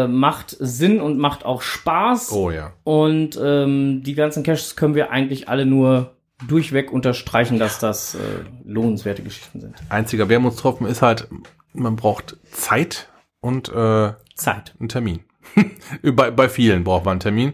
[0.03, 2.33] äh, macht Sinn und macht auch Spaß.
[2.33, 2.73] Oh ja.
[2.83, 6.11] Und ähm, die ganzen Caches können wir eigentlich alle nur
[6.47, 8.19] durchweg unterstreichen, dass das äh,
[8.65, 9.75] lohnenswerte Geschichten sind.
[9.89, 11.27] Einziger Wermutstropfen ist halt,
[11.73, 14.75] man braucht Zeit und äh, Zeit.
[14.79, 15.21] einen Termin.
[16.03, 17.53] bei, bei vielen braucht man einen Termin.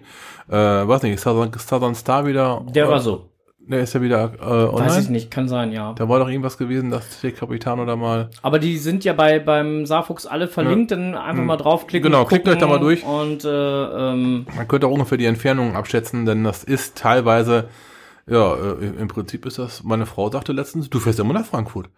[0.49, 2.65] Äh, weiß nicht, ist Southern, Southern Star wieder?
[2.73, 3.31] Der war so.
[3.59, 4.89] Der ist ja wieder äh, online.
[4.89, 5.93] Weiß ich nicht, kann sein, ja.
[5.93, 8.29] Da war doch irgendwas gewesen, dass der Capitano da mal.
[8.41, 12.11] Aber die sind ja bei beim Saarfuchs alle verlinkt, dann einfach mal draufklicken.
[12.11, 13.05] Genau, klickt euch da mal durch.
[13.05, 17.69] Und äh, ähm, Man könnte auch ungefähr die Entfernung abschätzen, denn das ist teilweise,
[18.27, 21.89] ja, äh, im Prinzip ist das, meine Frau sagte letztens, du fährst immer nach Frankfurt.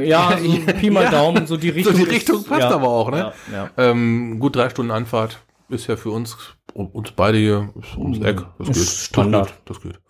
[0.00, 1.10] ja, so Pi mal Ja.
[1.10, 1.94] Daumen, so die Richtung.
[1.94, 3.18] die ist- Richtung passt aber auch, ne?
[3.18, 3.70] Ja, ja.
[3.76, 6.36] Ähm, gut drei Stunden Anfahrt ist ja für uns,
[6.74, 8.40] uns beide hier, ist ums Eck.
[8.58, 8.86] Das Ist geht.
[8.88, 9.54] Standard.
[9.66, 9.92] Das geht.
[9.92, 10.02] Das geht.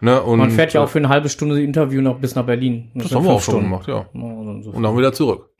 [0.00, 2.90] Ne, und, Man fährt ja auch für eine halbe Stunde Interview noch bis nach Berlin.
[2.94, 3.70] Das haben wir auch schon Stunden.
[3.70, 4.06] gemacht, ja.
[4.12, 5.50] Ja, also so Und dann wieder zurück.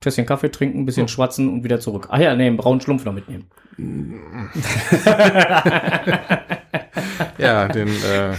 [0.00, 2.06] Tässchen Kaffee trinken, ein bisschen schwatzen und wieder zurück.
[2.10, 3.50] Ach ja, nee, einen braunen Schlumpf noch mitnehmen.
[7.38, 8.34] Ja, den, äh,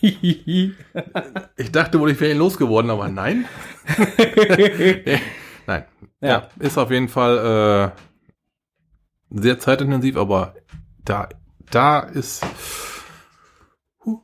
[0.00, 3.46] ich dachte wohl, ich wäre ihn losgeworden, aber nein.
[5.66, 5.84] nein.
[6.20, 6.28] Ja.
[6.28, 6.48] Ja.
[6.58, 7.92] ist auf jeden Fall
[9.32, 10.54] äh, sehr zeitintensiv, aber
[11.04, 11.28] da,
[11.70, 12.44] da ist.
[14.04, 14.20] Huh.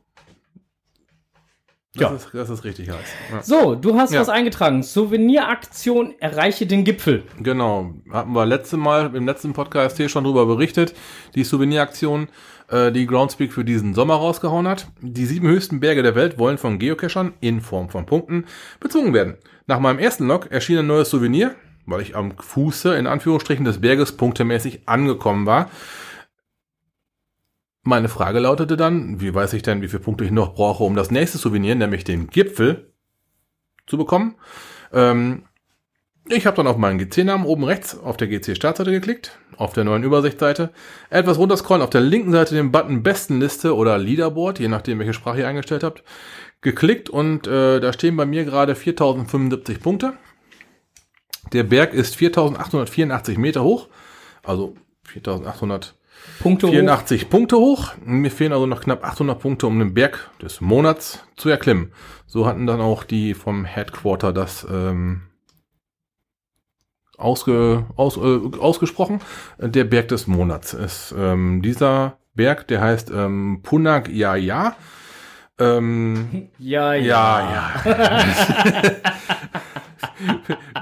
[1.93, 2.09] Das, Ja.
[2.15, 3.07] ist, das ist richtig heiß.
[3.31, 3.43] Ja.
[3.43, 4.21] So, du hast Ja.
[4.21, 4.83] was eingetragen.
[4.83, 7.23] Souveniraktion erreiche den Gipfel.
[7.39, 10.95] Genau, hatten wir letzte Mal im letzten Podcast hier schon drüber berichtet,
[11.35, 12.29] die Souveniraktion,
[12.71, 14.87] äh, die Groundspeak für diesen Sommer rausgehauen hat.
[15.01, 18.45] Die sieben höchsten Berge der Welt wollen von Geocachern in Form von Punkten
[18.79, 19.37] bezogen werden.
[19.67, 21.55] Nach meinem ersten Log erschien ein neues Souvenir,
[21.85, 25.69] weil ich am Fuße in Anführungsstrichen des Berges punktemäßig angekommen war.
[27.83, 30.95] Meine Frage lautete dann, wie weiß ich denn, wie viele Punkte ich noch brauche, um
[30.95, 32.93] das nächste Souvenir, nämlich den Gipfel,
[33.87, 34.35] zu bekommen?
[34.93, 35.43] Ähm,
[36.27, 40.03] ich habe dann auf meinen GC-Namen oben rechts auf der GC-Startseite geklickt, auf der neuen
[40.03, 40.71] Übersichtsseite,
[41.09, 45.39] etwas runterscrollen, auf der linken Seite den Button Bestenliste oder Leaderboard, je nachdem, welche Sprache
[45.39, 46.03] ihr eingestellt habt,
[46.61, 50.13] geklickt und äh, da stehen bei mir gerade 4075 Punkte.
[51.53, 53.89] Der Berg ist 4884 Meter hoch,
[54.43, 55.95] also 4884
[56.39, 57.29] Punkte hoch.
[57.29, 57.93] Punkte hoch.
[58.05, 61.93] Mir fehlen also noch knapp 800 Punkte, um den Berg des Monats zu erklimmen.
[62.27, 65.23] So hatten dann auch die vom Headquarter das ähm,
[67.21, 69.21] ausge, aus, äh, ausgesprochen.
[69.59, 74.75] Der Berg des Monats ist ähm, dieser Berg, der heißt ähm, Punak Yaya.
[75.59, 78.83] Ähm, Ja, ja, ja.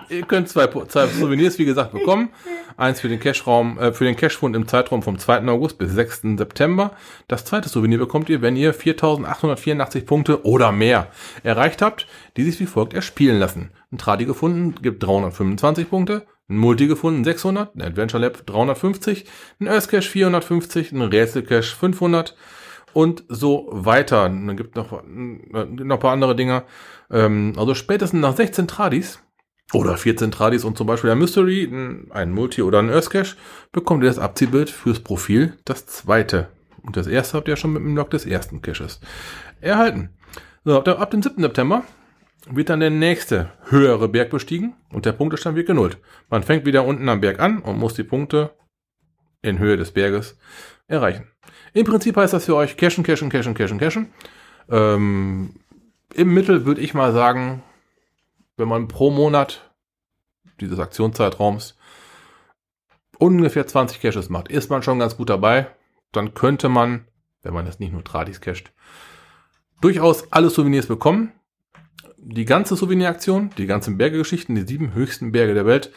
[0.09, 2.29] Ihr könnt zwei, zwei Souvenirs, wie gesagt, bekommen.
[2.77, 5.47] Eins für den Cash-Raum, äh, für den Cashfund im Zeitraum vom 2.
[5.47, 6.37] August bis 6.
[6.37, 6.91] September.
[7.27, 11.07] Das zweite Souvenir bekommt ihr, wenn ihr 4.884 Punkte oder mehr
[11.43, 13.71] erreicht habt, die sich wie folgt erspielen lassen.
[13.91, 19.25] Ein Tradi gefunden gibt 325 Punkte, ein Multi gefunden 600, ein Adventure Lab 350,
[19.59, 22.35] ein Earth Cache 450, ein Rätsel Cache 500
[22.93, 24.23] und so weiter.
[24.23, 26.63] Dann gibt noch, noch ein paar andere Dinger.
[27.11, 29.19] Ähm, also spätestens nach 16 Tradis
[29.73, 31.69] oder 14 Tradis und zum Beispiel ein Mystery,
[32.11, 33.35] ein- Multi oder ein Earth Cache,
[33.71, 36.49] bekommt ihr das Abziehbild fürs Profil, das zweite.
[36.81, 38.99] Und das erste habt ihr ja schon mit dem Log des ersten Caches
[39.61, 40.09] erhalten.
[40.63, 41.41] So, ab dem 7.
[41.41, 41.83] September
[42.49, 45.97] wird dann der nächste höhere Berg bestiegen und der Punktestand wird genullt.
[46.29, 48.51] Man fängt wieder unten am Berg an und muss die Punkte
[49.41, 50.37] in Höhe des Berges
[50.87, 51.27] erreichen.
[51.73, 54.09] Im Prinzip heißt das für euch cashen, cashen, cashen, cashen, cashen.
[54.69, 55.55] Ähm,
[56.13, 57.63] Im Mittel würde ich mal sagen,
[58.57, 59.71] wenn man pro Monat
[60.59, 61.77] dieses Aktionszeitraums
[63.17, 65.67] ungefähr 20 Caches macht, ist man schon ganz gut dabei.
[66.11, 67.05] Dann könnte man,
[67.43, 68.71] wenn man das nicht nur Tradis casht,
[69.81, 71.31] durchaus alle Souvenirs bekommen.
[72.17, 75.91] Die ganze Souveniraktion, die ganzen Bergegeschichten, die sieben höchsten Berge der Welt,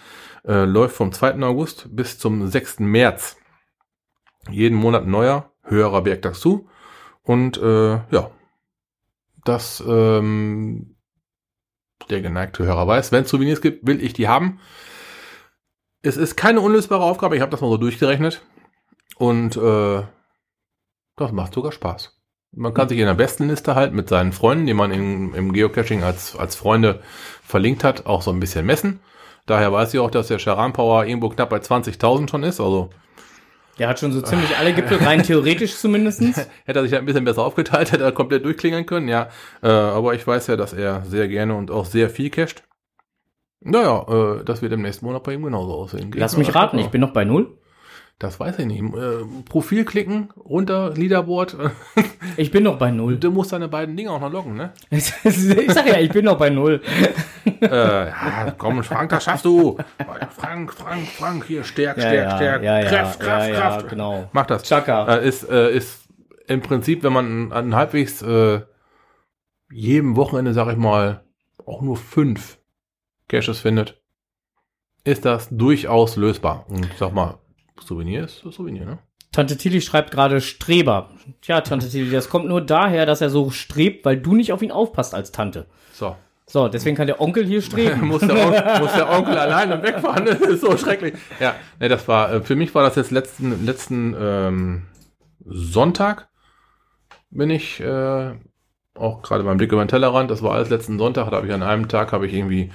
[0.45, 1.43] äh, läuft vom 2.
[1.43, 2.81] August bis zum 6.
[2.81, 3.37] März.
[4.51, 6.69] Jeden Monat neuer, höherer Berg dazu.
[7.23, 8.31] Und äh, ja,
[9.45, 10.97] das ähm,
[12.11, 14.61] der geneigte Hörer weiß, wenn es Souvenirs gibt, will ich die haben.
[16.03, 18.43] Es ist keine unlösbare Aufgabe, ich habe das mal so durchgerechnet.
[19.17, 20.03] Und äh,
[21.17, 22.19] das macht sogar Spaß.
[22.55, 25.53] Man kann sich in der besten Liste halt mit seinen Freunden, die man in, im
[25.53, 27.01] Geocaching als, als Freunde
[27.43, 29.01] verlinkt hat, auch so ein bisschen messen.
[29.47, 32.61] Daher weiß ich auch, dass der Charan Power irgendwo knapp bei 20.000 schon ist.
[32.61, 32.91] Also
[33.79, 36.37] Der hat schon so ziemlich alle Gipfel, rein theoretisch zumindestens.
[36.65, 39.29] hätte er sich ein bisschen besser aufgeteilt, hätte er komplett durchklingeln können, ja.
[39.63, 42.63] Äh, aber ich weiß ja, dass er sehr gerne und auch sehr viel casht.
[43.61, 46.11] Naja, äh, das wird im nächsten Monat bei ihm genauso aussehen.
[46.15, 47.57] Lass mich raten, ich bin noch bei null.
[48.19, 48.81] Das weiß ich nicht.
[48.83, 51.57] Äh, Profil klicken, runter, Leaderboard.
[52.39, 53.19] Ich bin noch bei null.
[53.19, 54.73] du musst deine beiden Dinge auch noch loggen, ne?
[54.91, 56.81] ich sag ja, ich bin noch bei null.
[57.61, 59.77] äh, ja, komm, Frank, das schaffst du.
[60.31, 62.63] Frank, Frank, Frank, hier, stärk, Ja, stärk, ja, stärk.
[62.63, 63.89] ja, ja, Kraft, Kraft, Kraft.
[63.91, 64.31] genau.
[64.33, 64.63] Mach das.
[64.63, 65.17] Chaka.
[65.17, 66.09] Äh, ist, äh, ist
[66.47, 68.63] im Prinzip, wenn man an halbwegs äh,
[69.71, 71.23] jedem Wochenende, sag ich mal,
[71.67, 72.59] auch nur fünf
[73.29, 74.01] Caches findet,
[75.05, 76.65] ist das durchaus lösbar.
[76.69, 77.39] Und sag mal,
[77.81, 78.99] Souvenir ist Souvenir, ne?
[79.33, 81.11] Tante Tilly schreibt gerade Streber.
[81.41, 84.61] Tja, Tante Tilly, das kommt nur daher, dass er so strebt, weil du nicht auf
[84.61, 85.67] ihn aufpasst als Tante.
[85.93, 86.17] So.
[86.47, 88.07] So, deswegen kann der Onkel hier streben.
[88.09, 90.27] muss, der Onkel, muss der Onkel alleine wegfahren.
[90.27, 91.15] Das ist so schrecklich.
[91.41, 94.83] Ja, ne, das war, äh, für mich war das jetzt letzten, letzten ähm,
[95.45, 96.29] Sonntag
[97.31, 98.33] bin ich äh,
[98.95, 101.53] auch gerade beim Blick über den Tellerrand, das war alles letzten Sonntag, da habe ich
[101.53, 102.71] an einem Tag, habe ich irgendwie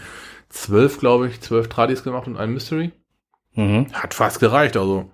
[0.50, 2.92] zwölf, glaube ich, zwölf Tradis gemacht und ein Mystery.
[3.58, 3.92] Mhm.
[3.92, 5.12] Hat fast gereicht, also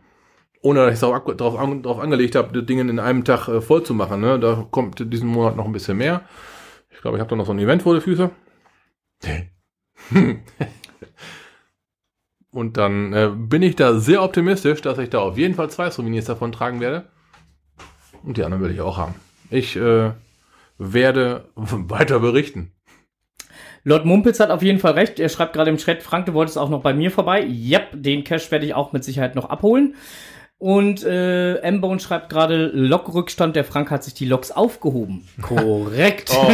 [0.62, 3.84] ohne dass ich es drauf, an, angelegt habe, die Dinge in einem Tag äh, voll
[3.84, 4.19] zu machen.
[4.21, 4.38] Ne?
[4.39, 6.21] Da kommt diesen Monat noch ein bisschen mehr.
[6.91, 8.29] Ich glaube, ich habe da noch so ein Event vor die Füße.
[12.51, 15.89] Und dann äh, bin ich da sehr optimistisch, dass ich da auf jeden Fall zwei
[15.89, 17.08] Souvenirs davon tragen werde.
[18.23, 19.15] Und die anderen will ich auch haben.
[19.49, 20.12] Ich äh,
[20.77, 22.72] werde weiter berichten.
[23.86, 25.19] Lord Mumpitz hat auf jeden Fall recht.
[25.19, 27.46] Er schreibt gerade im Chat, Frank, du wolltest auch noch bei mir vorbei.
[27.46, 29.96] Yep, den Cash werde ich auch mit Sicherheit noch abholen.
[30.58, 35.28] Und äh, M-Bone schreibt gerade, Lokrückstand, der Frank hat sich die Loks aufgehoben.
[35.41, 36.32] Korrekt.
[36.34, 36.48] Oh,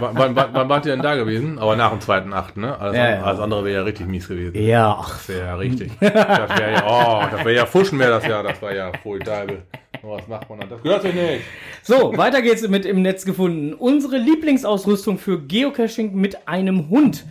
[0.00, 1.60] wann, wann, wann, wart ihr denn da gewesen?
[1.60, 2.76] Aber nach dem zweiten Acht, ne?
[2.76, 3.22] Alles, Ja, ja.
[3.22, 4.60] alles andere wäre ja richtig mies gewesen.
[4.60, 5.92] Ja, ach, Das wäre ja richtig.
[6.00, 9.20] Das wäre ja, oh, das wäre ja Fuschen wäre das ja, das war ja voll
[9.20, 9.62] Teibel.
[10.08, 10.68] Was macht man dann?
[10.68, 11.42] Das gehört sich nicht.
[11.82, 13.74] So, weiter geht's mit im Netz gefunden.
[13.74, 17.24] Unsere Lieblingsausrüstung für Geocaching mit einem Hund.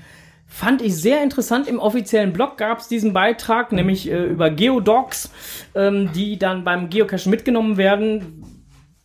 [0.48, 1.68] Fand ich sehr interessant.
[1.68, 5.32] Im offiziellen Blog gab's diesen Beitrag, nämlich äh, über Geodogs,
[5.74, 8.55] ähm, die dann beim Geocachen mitgenommen werden.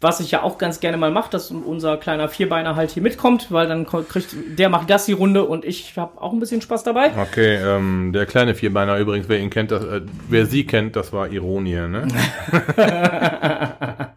[0.03, 3.53] Was ich ja auch ganz gerne mal mache, dass unser kleiner Vierbeiner halt hier mitkommt,
[3.53, 7.13] weil dann kriegt der macht Gassi-Runde und ich habe auch ein bisschen Spaß dabei.
[7.21, 11.13] Okay, ähm, der kleine Vierbeiner übrigens, wer ihn kennt, das, äh, wer sie kennt, das
[11.13, 12.09] war Ironie, ne?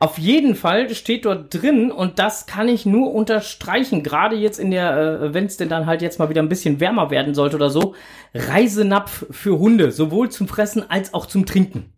[0.00, 4.70] Auf jeden Fall steht dort drin und das kann ich nur unterstreichen, gerade jetzt in
[4.70, 7.56] der, äh, wenn es denn dann halt jetzt mal wieder ein bisschen wärmer werden sollte
[7.56, 7.96] oder so,
[8.32, 11.92] Reisenapf für Hunde, sowohl zum Fressen als auch zum Trinken.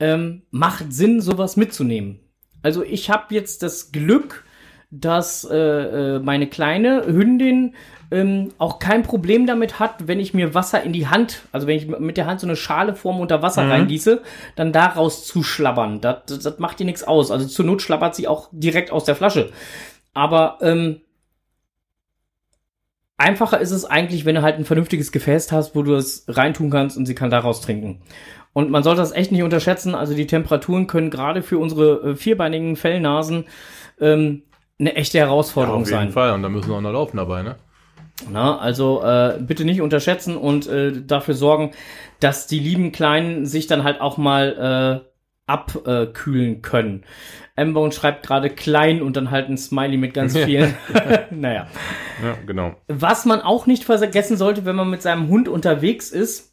[0.00, 2.20] Ähm, macht Sinn, sowas mitzunehmen.
[2.62, 4.44] Also ich habe jetzt das Glück,
[4.90, 7.74] dass äh, äh, meine kleine Hündin
[8.10, 11.76] ähm, auch kein Problem damit hat, wenn ich mir Wasser in die Hand, also wenn
[11.76, 14.22] ich mit der Hand so eine Schale vorm unter Wasser reingieße,
[14.56, 16.00] dann daraus zu schlabbern.
[16.00, 17.30] Das, das, das macht ihr nichts aus.
[17.30, 19.50] Also zur Not schlabbert sie auch direkt aus der Flasche.
[20.12, 21.02] Aber ähm,
[23.16, 26.70] einfacher ist es eigentlich, wenn du halt ein vernünftiges Gefäß hast, wo du es reintun
[26.70, 28.02] kannst und sie kann daraus trinken.
[28.52, 29.94] Und man sollte das echt nicht unterschätzen.
[29.94, 33.44] Also die Temperaturen können gerade für unsere äh, vierbeinigen Fellnasen
[34.00, 34.42] ähm,
[34.78, 36.10] eine echte Herausforderung Auf jeden sein.
[36.10, 36.32] Fall.
[36.32, 37.56] Und da müssen wir auch noch laufen dabei, ne?
[38.28, 41.70] Na, also äh, bitte nicht unterschätzen und äh, dafür sorgen,
[42.18, 45.10] dass die lieben Kleinen sich dann halt auch mal äh,
[45.46, 47.04] abkühlen können.
[47.56, 50.74] M-Bone schreibt gerade klein und dann halt ein Smiley mit ganz vielen.
[51.30, 51.66] naja.
[52.22, 52.76] Ja, genau.
[52.88, 56.49] Was man auch nicht vergessen sollte, wenn man mit seinem Hund unterwegs ist,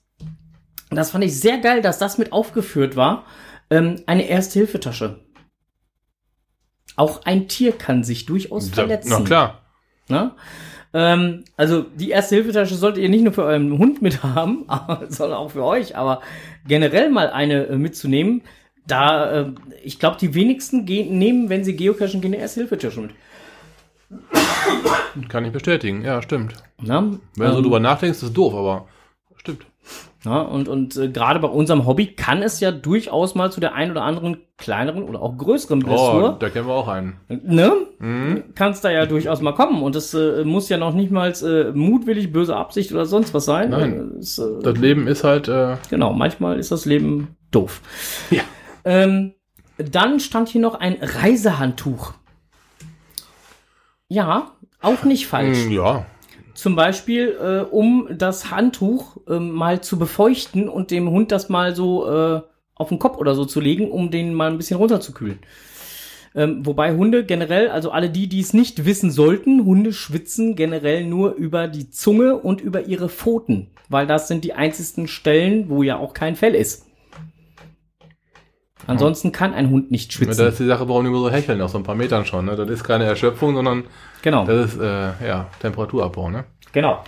[0.90, 3.26] das fand ich sehr geil, dass das mit aufgeführt war,
[3.70, 5.20] ähm, eine Erste-Hilfe-Tasche.
[6.96, 9.10] Auch ein Tier kann sich durchaus verletzen.
[9.12, 9.62] Na klar.
[10.10, 10.32] Ne?
[10.94, 14.66] Ähm, also die Erste-Hilfe-Tasche solltet ihr nicht nur für euren Hund mit haben,
[15.10, 15.96] sondern auch für euch.
[15.96, 16.22] Aber
[16.68, 18.42] generell mal eine äh, mitzunehmen,
[18.88, 19.52] da äh,
[19.84, 23.12] ich glaube, die wenigsten gehen, nehmen, wenn sie geocachen, gehen eine Erste-Hilfe-Tasche mit.
[25.30, 26.04] Kann ich bestätigen.
[26.04, 26.54] Ja, stimmt.
[26.82, 27.20] Ne?
[27.36, 28.88] Wenn du so Ähm, drüber nachdenkst, ist es doof, aber
[29.36, 29.66] stimmt.
[30.28, 33.74] Ja, und und äh, gerade bei unserem Hobby kann es ja durchaus mal zu der
[33.76, 37.16] ein oder anderen kleineren oder auch größeren Oh, Blessur, da kennen wir auch einen.
[37.30, 37.72] ne?
[38.56, 39.82] Kann es da ja durchaus mal kommen.
[39.84, 43.46] Und das äh, muss ja noch nicht mal äh, mutwillig böse Absicht oder sonst was
[43.46, 43.70] sein.
[43.70, 44.12] Nein.
[44.16, 47.82] Äh, es, äh, Das Leben ist halt, äh, genau, manchmal ist das Leben doof.
[48.30, 48.44] Ja.
[48.84, 49.34] Ähm,
[49.78, 52.14] dann stand hier noch ein Reisehandtuch.
[54.10, 55.66] Ja, auch nicht falsch.
[55.68, 56.06] mh, ja.
[56.58, 61.76] Zum Beispiel, äh, um das Handtuch ähm, mal zu befeuchten und dem Hund das mal
[61.76, 62.42] so äh,
[62.74, 65.38] auf den Kopf oder so zu legen, um den mal ein bisschen runterzukühlen.
[66.34, 71.06] Ähm, wobei Hunde generell, also alle die, die es nicht wissen sollten, Hunde schwitzen generell
[71.06, 75.84] nur über die Zunge und über ihre Pfoten, weil das sind die einzigsten Stellen, wo
[75.84, 76.87] ja auch kein Fell ist.
[78.88, 80.48] Ansonsten kann ein Hund nicht Das schwitzen.
[80.48, 82.46] ist die Sache, warum die immer so hecheln, nach so ein paar Metern schon.
[82.46, 82.56] Ne?
[82.56, 83.84] Das ist keine Erschöpfung, sondern
[84.22, 84.46] Genau.
[84.46, 86.30] das ist äh, ja Temperaturabbau.
[86.30, 86.46] Ne?
[86.72, 87.04] Genau.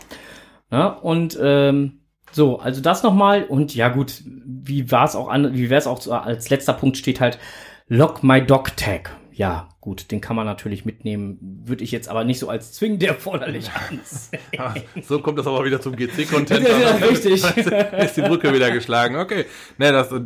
[0.72, 3.44] Ja, und ähm, so, also das nochmal.
[3.46, 6.74] Und ja gut, wie war es auch an, wie wäre es auch so, als letzter
[6.74, 7.40] Punkt steht halt
[7.88, 9.16] Lock My Dog Tag.
[9.32, 13.04] Ja, gut, den kann man natürlich mitnehmen, würde ich jetzt aber nicht so als zwingend
[13.04, 14.40] erforderlich ansehen.
[14.58, 16.68] Ah, so kommt das aber wieder zum GC-Content.
[16.68, 17.44] Ja, ja, richtig.
[17.98, 19.16] ist die Brücke wieder geschlagen.
[19.16, 19.46] Okay.
[19.78, 20.22] Ne, das äh,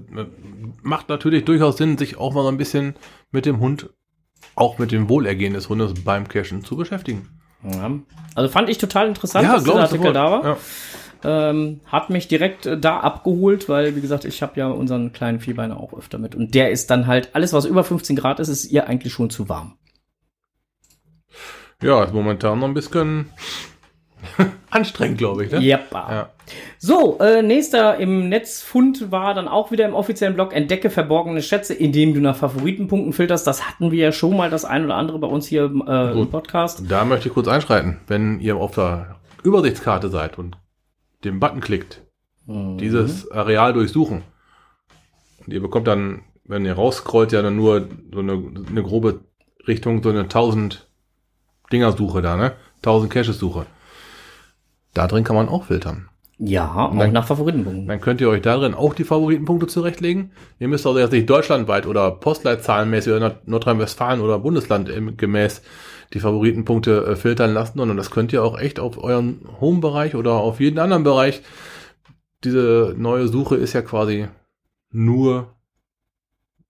[0.81, 2.95] macht natürlich durchaus Sinn, sich auch mal so ein bisschen
[3.31, 3.89] mit dem Hund,
[4.55, 7.29] auch mit dem Wohlergehen des Hundes beim Cashen zu beschäftigen.
[7.63, 7.91] Ja.
[8.35, 10.15] Also fand ich total interessant, dass der Artikel sofort.
[10.15, 10.43] da war.
[10.43, 10.57] Ja.
[11.23, 15.39] Ähm, hat mich direkt äh, da abgeholt, weil, wie gesagt, ich habe ja unseren kleinen
[15.39, 16.35] Vierbeiner auch öfter mit.
[16.35, 19.29] Und der ist dann halt, alles was über 15 Grad ist, ist ihr eigentlich schon
[19.29, 19.77] zu warm.
[21.81, 23.29] ja, ist momentan noch ein bisschen
[24.69, 25.51] anstrengend, glaube ich.
[25.51, 25.59] Ne?
[25.59, 25.91] Yep.
[25.91, 26.29] Ja.
[26.77, 31.73] So, äh, nächster im Netzfund war dann auch wieder im offiziellen Blog Entdecke verborgene Schätze,
[31.73, 33.47] indem du nach Favoritenpunkten filterst.
[33.47, 36.29] Das hatten wir ja schon mal das ein oder andere bei uns hier äh, im.
[36.29, 36.83] Podcast.
[36.89, 38.01] Da möchte ich kurz einschreiten.
[38.07, 40.57] Wenn ihr auf der Übersichtskarte seid und
[41.23, 42.01] den Button klickt,
[42.45, 42.77] Mhm.
[42.77, 44.23] dieses Areal durchsuchen.
[45.45, 48.33] Und ihr bekommt dann, wenn ihr rausscrollt, ja dann nur so eine,
[48.69, 49.21] eine grobe
[49.67, 50.87] Richtung, so eine 1000
[51.71, 52.53] Dinger-Suche da, ne?
[52.81, 53.65] 1000 Caches-Suche.
[54.93, 56.09] Da drin kann man auch filtern.
[56.37, 57.87] Ja, auch dann- nach Favoritenpunkten.
[57.87, 60.31] Dann könnt ihr euch da drin auch die Favoritenpunkte zurechtlegen.
[60.59, 65.61] Ihr müsst also jetzt nicht deutschlandweit oder postleitzahlenmäßig oder Nord- Nordrhein-Westfalen oder Bundesland gemäß
[66.13, 70.33] die Favoritenpunkte äh, filtern lassen, sondern das könnt ihr auch echt auf euren Home-Bereich oder
[70.33, 71.41] auf jeden anderen Bereich
[72.43, 74.27] diese neue Suche ist ja quasi
[74.91, 75.53] nur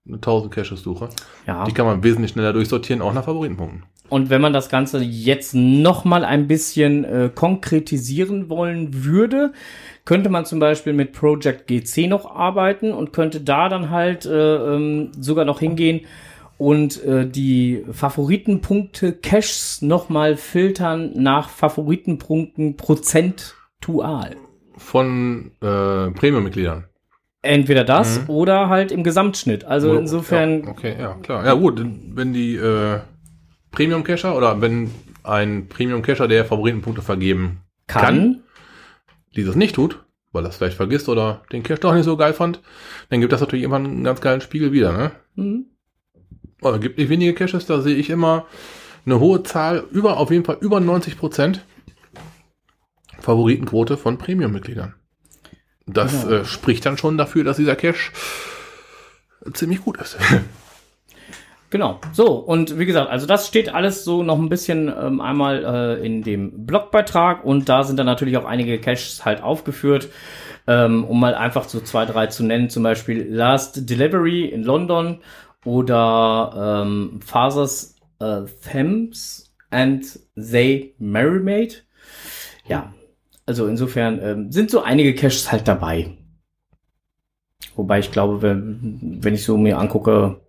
[0.05, 1.09] eine 1000 Caches Suche.
[1.47, 1.65] Ja.
[1.65, 3.83] Die kann man wesentlich schneller durchsortieren, auch nach Favoritenpunkten.
[4.09, 9.53] Und wenn man das Ganze jetzt noch mal ein bisschen äh, konkretisieren wollen würde,
[10.05, 14.75] könnte man zum Beispiel mit Project GC noch arbeiten und könnte da dann halt äh,
[14.75, 16.01] ähm, sogar noch hingehen
[16.63, 24.37] und äh, die Favoritenpunkte Caches noch mal filtern nach Favoritenpunkten prozentual.
[24.77, 26.85] Von äh, Premium-Mitgliedern.
[27.41, 28.29] Entweder das Mhm.
[28.29, 29.65] oder halt im Gesamtschnitt.
[29.65, 31.45] Also insofern Ja, okay, ja, klar.
[31.45, 31.85] Ja, gut,
[32.15, 32.99] wenn die äh,
[33.71, 34.89] Premium-Cacher oder wenn
[35.23, 38.43] ein Premium-Cacher, der Favoritenpunkte vergeben kann, kann,
[39.35, 39.99] dieses nicht tut,
[40.31, 42.61] weil er es vielleicht vergisst oder den Cache doch nicht so geil fand,
[43.09, 45.11] dann gibt das natürlich immer einen ganz geilen Spiegel wieder, ne?
[45.35, 45.65] Mhm.
[46.65, 48.45] Oder gibt nicht wenige Caches, da sehe ich immer
[49.05, 51.65] eine hohe Zahl, über, auf jeden Fall über 90 Prozent
[53.19, 54.95] Favoritenquote von Premium-Mitgliedern.
[55.85, 56.35] Das Genau.
[56.41, 58.11] äh, spricht dann schon dafür, dass dieser Cache
[59.53, 60.17] ziemlich gut ist.
[61.69, 61.99] Genau.
[62.11, 65.65] So, und wie gesagt, also das steht alles so noch ein bisschen ähm, einmal
[65.99, 70.09] äh, in dem Blogbeitrag und da sind dann natürlich auch einige Caches halt aufgeführt,
[70.67, 75.21] ähm, um mal einfach so zwei, drei zu nennen, zum Beispiel Last Delivery in London
[75.65, 81.85] oder ähm, Fathers äh, Thames and They Merrymaid.
[82.67, 82.93] Ja,
[83.45, 86.17] also insofern ähm, sind so einige Caches halt dabei.
[87.75, 90.39] Wobei ich glaube, wenn, wenn ich so mir angucke,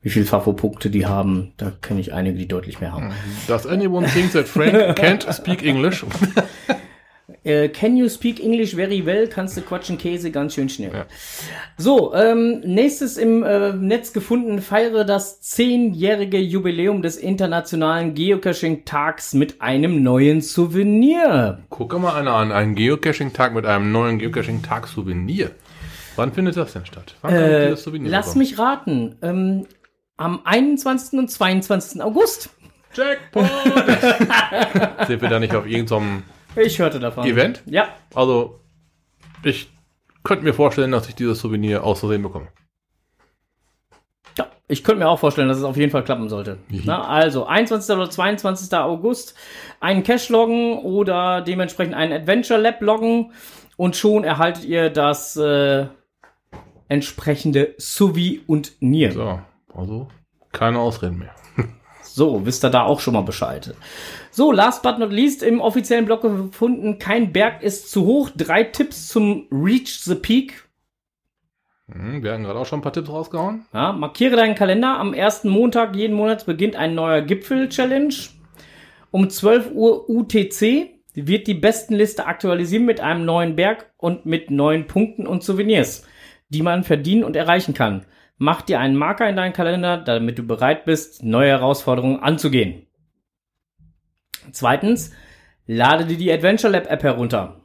[0.00, 3.10] wie viel Fafo-Punkte die haben, da kenne ich einige, die deutlich mehr haben.
[3.48, 6.04] Does anyone think that Frank can't speak English?
[7.44, 9.28] Äh, can you speak English very well?
[9.28, 10.92] Kannst du quatschen Käse ganz schön schnell.
[10.92, 11.06] Ja.
[11.76, 19.60] So, ähm, nächstes im äh, Netz gefunden, feiere das zehnjährige Jubiläum des Internationalen Geocaching-Tags mit
[19.60, 21.58] einem neuen Souvenir.
[21.68, 25.50] Guck mal einer an, einen Geocaching-Tag mit einem neuen Geocaching-Tag-Souvenir.
[26.16, 27.14] Wann findet das denn statt?
[27.22, 28.38] Wann Äh, dieses Souvenir lass bekommen?
[28.38, 29.16] mich raten.
[29.20, 29.66] Ähm,
[30.16, 31.18] am 21.
[31.18, 32.00] und 22.
[32.00, 32.50] August.
[32.94, 33.44] Jackpot!
[35.08, 36.22] Sind wir da nicht auf irgendeinem...
[36.56, 37.26] Ich hörte davon.
[37.26, 37.62] Event?
[37.66, 37.88] Ja.
[38.14, 38.60] Also,
[39.42, 39.70] ich
[40.22, 42.48] könnte mir vorstellen, dass ich dieses Souvenir aus Versehen bekomme.
[44.38, 46.58] Ja, ich könnte mir auch vorstellen, dass es auf jeden Fall klappen sollte.
[46.68, 46.82] Mhm.
[46.84, 47.94] Na, also 21.
[47.94, 48.76] oder 22.
[48.76, 49.34] August
[49.80, 53.32] einen Cache loggen oder dementsprechend einen Adventure Lab loggen
[53.76, 55.86] und schon erhaltet ihr das äh,
[56.88, 59.12] entsprechende Suvi und Nier.
[59.12, 59.20] So.
[59.20, 60.08] So, also
[60.52, 61.34] keine Ausreden mehr.
[62.44, 63.74] wisst ihr da auch schon mal Bescheid.
[64.36, 68.30] So, last but not least, im offiziellen Blog gefunden, kein Berg ist zu hoch.
[68.36, 70.68] Drei Tipps zum Reach the Peak.
[71.86, 73.64] Hm, wir hatten gerade auch schon ein paar Tipps rausgehauen.
[73.72, 74.98] Ja, markiere deinen Kalender.
[74.98, 78.12] Am ersten Montag jeden Monats beginnt ein neuer Gipfel-Challenge.
[79.12, 84.88] Um 12 Uhr UTC wird die Bestenliste aktualisieren mit einem neuen Berg und mit neuen
[84.88, 86.08] Punkten und Souvenirs,
[86.48, 88.04] die man verdienen und erreichen kann.
[88.38, 92.88] Mach dir einen Marker in deinen Kalender, damit du bereit bist, neue Herausforderungen anzugehen.
[94.52, 95.12] Zweitens,
[95.66, 97.60] lade dir die Adventure Lab App herunter.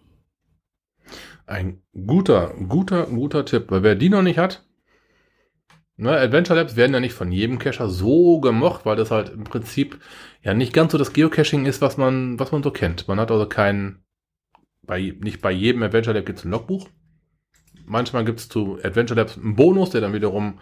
[1.46, 3.72] Ein guter, guter, guter Tipp.
[3.72, 4.66] Weil wer die noch nicht hat,
[5.98, 9.44] ne, Adventure Labs werden ja nicht von jedem Cacher so gemocht, weil das halt im
[9.44, 10.00] Prinzip
[10.42, 13.08] ja nicht ganz so das Geocaching ist, was man, was man so kennt.
[13.08, 14.04] Man hat also kein,
[14.84, 16.88] bei, nicht bei jedem Adventure Lab gibt es ein Logbuch.
[17.86, 20.60] Manchmal gibt es zu Adventure Labs einen Bonus, der dann wiederum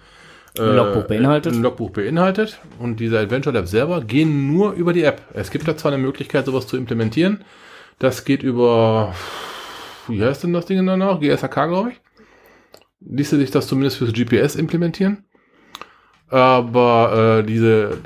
[0.60, 1.53] Ein Logbuch beinhaltet.
[1.53, 2.60] Ein Logbuch beinhaltet.
[2.80, 5.22] Und diese Adventure Labs selber gehen nur über die App.
[5.34, 7.43] Es gibt da zwar eine Möglichkeit, sowas zu implementieren.
[7.99, 9.14] Das geht über,
[10.08, 11.20] wie heißt denn das Ding dann noch?
[11.20, 12.01] GSAK, glaube ich.
[13.01, 15.26] Ließe sich das zumindest fürs GPS implementieren.
[16.30, 17.97] Aber äh, diese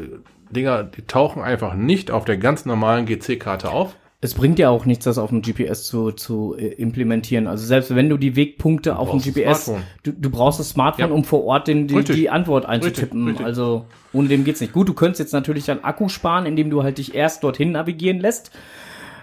[0.50, 3.96] Dinger, die tauchen einfach nicht auf der ganz normalen GC-Karte auf.
[4.24, 7.48] Es bringt ja auch nichts, das auf dem GPS zu, zu äh, implementieren.
[7.48, 9.72] Also selbst wenn du die Wegpunkte auf dem GPS,
[10.04, 11.16] du, du brauchst das Smartphone, Ja.
[11.16, 13.28] um vor Ort den, die, die Antwort einzutippen.
[13.28, 13.44] richtig.
[13.46, 14.74] Also ohne dem geht's nicht.
[14.74, 18.20] Gut, du könntest jetzt natürlich dann Akku sparen, indem du halt dich erst dorthin navigieren
[18.20, 18.52] lässt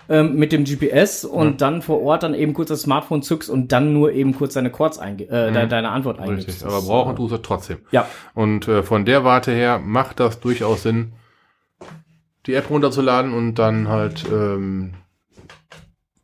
[0.09, 3.71] ähm, mit dem GPS und dann vor Ort dann eben kurz das Smartphone zückst und
[3.71, 6.49] dann nur eben kurz deine Chords einge äh, de deine Antwort eingibst.
[6.49, 7.79] Richtig, aber brauchen tust du trotzdem.
[7.93, 11.13] Ja, Und äh, von der Warte her macht das durchaus Sinn,
[12.49, 14.95] die App runterzuladen und dann halt ähm,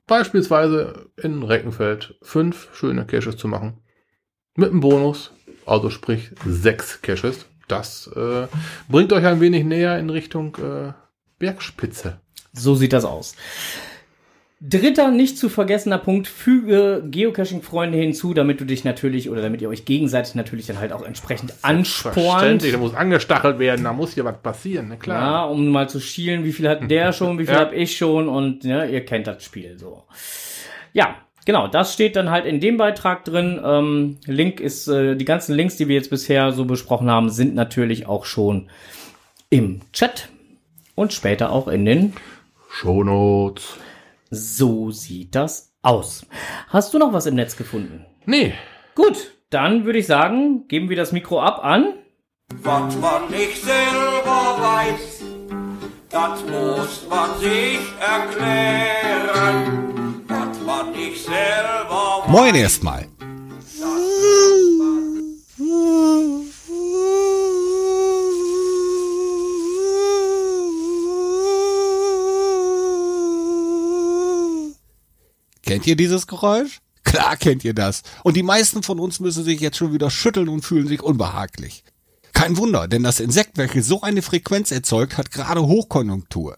[0.06, 3.78] beispielsweise in Reckenfeld fünf schöne Caches zu machen.
[4.56, 5.32] Mit einem Bonus,
[5.66, 7.46] also sprich sechs Caches.
[7.68, 8.46] Das äh,
[8.88, 10.92] bringt euch ein wenig näher in Richtung äh,
[11.38, 12.20] Bergspitze.
[12.52, 13.36] So sieht das aus.
[14.66, 19.68] Dritter nicht zu vergessener Punkt, füge Geocaching-Freunde hinzu, damit du dich natürlich oder damit ihr
[19.68, 22.64] euch gegenseitig natürlich dann halt auch entsprechend anspornt.
[22.64, 25.20] Da muss angestachelt werden, da muss hier was passieren, na klar.
[25.20, 27.60] Ja, um mal zu schielen, wie viel hat der schon, wie viel Ja.
[27.60, 30.04] hab ich schon und ja, ihr kennt das Spiel so.
[30.94, 33.60] Ja, genau, das steht dann halt in dem Beitrag drin.
[33.62, 37.54] Ähm, Link ist, äh, die ganzen Links, die wir jetzt bisher so besprochen haben, sind
[37.54, 38.70] natürlich auch schon
[39.50, 40.30] im Chat
[40.94, 42.12] und später auch in den.
[42.70, 43.76] Shownotes.
[44.34, 46.26] So sieht das aus.
[46.68, 48.04] Hast du noch was im Netz gefunden?
[48.26, 48.54] Nee.
[48.94, 51.94] Gut, dann würde ich sagen, geben wir das Mikro ab an.
[52.62, 55.22] Was man nicht selber weiß,
[56.10, 59.44] das muss man sich erklären.
[60.28, 62.28] Was man nicht selber weiß.
[62.28, 63.06] Moin erstmal.
[75.84, 76.80] Kennt ihr dieses Geräusch?
[77.02, 78.04] Klar kennt ihr das.
[78.22, 81.84] Und die meisten von uns müssen sich jetzt schon wieder schütteln und fühlen sich unbehaglich.
[82.32, 86.56] Kein Wunder, denn das Insekt, welches so eine Frequenz erzeugt, hat gerade Hochkonjunktur.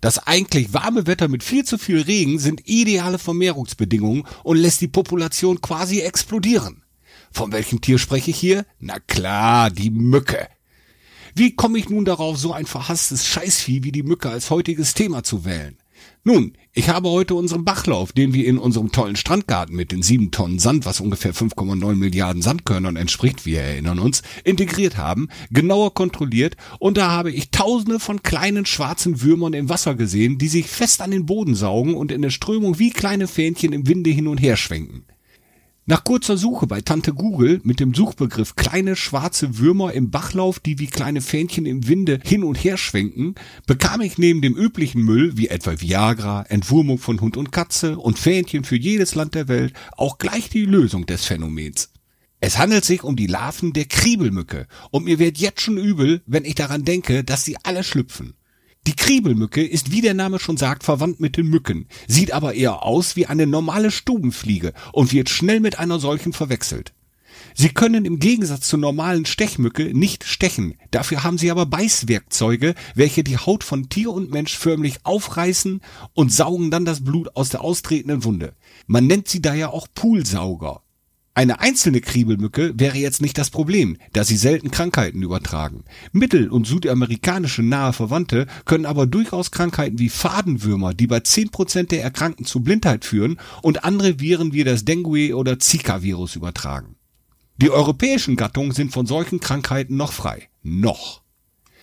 [0.00, 4.86] Das eigentlich warme Wetter mit viel zu viel Regen sind ideale Vermehrungsbedingungen und lässt die
[4.86, 6.84] Population quasi explodieren.
[7.32, 8.64] Von welchem Tier spreche ich hier?
[8.78, 10.46] Na klar, die Mücke.
[11.34, 15.24] Wie komme ich nun darauf, so ein verhasstes Scheißvieh wie die Mücke als heutiges Thema
[15.24, 15.81] zu wählen?
[16.24, 20.30] Nun, ich habe heute unseren Bachlauf, den wir in unserem tollen Strandgarten mit den sieben
[20.30, 26.56] Tonnen Sand, was ungefähr 5,9 Milliarden Sandkörnern entspricht, wir erinnern uns, integriert haben, genauer kontrolliert
[26.78, 31.00] und da habe ich tausende von kleinen schwarzen Würmern im Wasser gesehen, die sich fest
[31.00, 34.38] an den Boden saugen und in der Strömung wie kleine Fähnchen im Winde hin und
[34.38, 35.04] her schwenken.
[35.84, 40.78] Nach kurzer Suche bei Tante Google mit dem Suchbegriff kleine schwarze Würmer im Bachlauf, die
[40.78, 43.34] wie kleine Fähnchen im Winde hin und her schwenken,
[43.66, 48.16] bekam ich neben dem üblichen Müll wie etwa Viagra, Entwurmung von Hund und Katze und
[48.16, 51.90] Fähnchen für jedes Land der Welt auch gleich die Lösung des Phänomens.
[52.38, 56.44] Es handelt sich um die Larven der Kriebelmücke und mir wird jetzt schon übel, wenn
[56.44, 58.34] ich daran denke, dass sie alle schlüpfen.
[58.88, 62.82] Die Kriebelmücke ist, wie der Name schon sagt, verwandt mit den Mücken, sieht aber eher
[62.82, 66.92] aus wie eine normale Stubenfliege und wird schnell mit einer solchen verwechselt.
[67.54, 73.22] Sie können im Gegensatz zur normalen Stechmücke nicht stechen, dafür haben sie aber Beißwerkzeuge, welche
[73.22, 75.80] die Haut von Tier und Mensch förmlich aufreißen
[76.14, 78.54] und saugen dann das Blut aus der austretenden Wunde.
[78.88, 80.82] Man nennt sie daher auch Poolsauger.
[81.34, 85.84] Eine einzelne Kriebelmücke wäre jetzt nicht das Problem, da sie selten Krankheiten übertragen.
[86.12, 92.02] Mittel- und südamerikanische nahe Verwandte können aber durchaus Krankheiten wie Fadenwürmer, die bei 10% der
[92.02, 96.96] Erkrankten zu Blindheit führen und andere Viren wie das Dengue- oder Zika-Virus übertragen.
[97.56, 100.50] Die europäischen Gattungen sind von solchen Krankheiten noch frei.
[100.62, 101.22] Noch.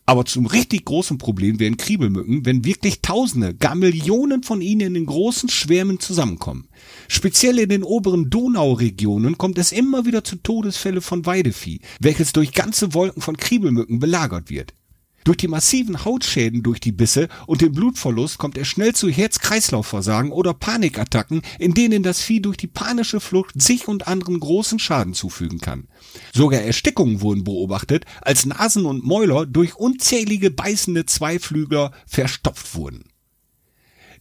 [0.06, 4.93] Aber zum richtig großen Problem werden Kriebelmücken, wenn wirklich Tausende, gar Millionen von ihnen in
[4.93, 6.68] den großen Schwärmen zusammenkommen.
[7.12, 12.53] Speziell in den oberen Donauregionen kommt es immer wieder zu Todesfälle von Weidevieh, welches durch
[12.53, 14.76] ganze Wolken von Kriebelmücken belagert wird.
[15.24, 20.32] Durch die massiven Hautschäden durch die Bisse und den Blutverlust kommt es schnell zu Herz-Kreislauf-Versagen
[20.32, 25.16] oder Panikattacken, in denen das Vieh durch die panische Flucht sich und anderen großen Schaden
[25.16, 25.88] zufügen kann.
[26.34, 33.09] Sogar Erstickungen wurden beobachtet, als Nasen und Mäuler durch unzählige beißende Zweiflügler verstopft wurden.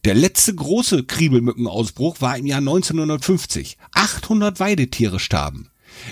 [0.05, 3.77] Der letzte große Kriebelmückenausbruch war im Jahr 1950.
[3.93, 5.69] 800 Weidetiere starben.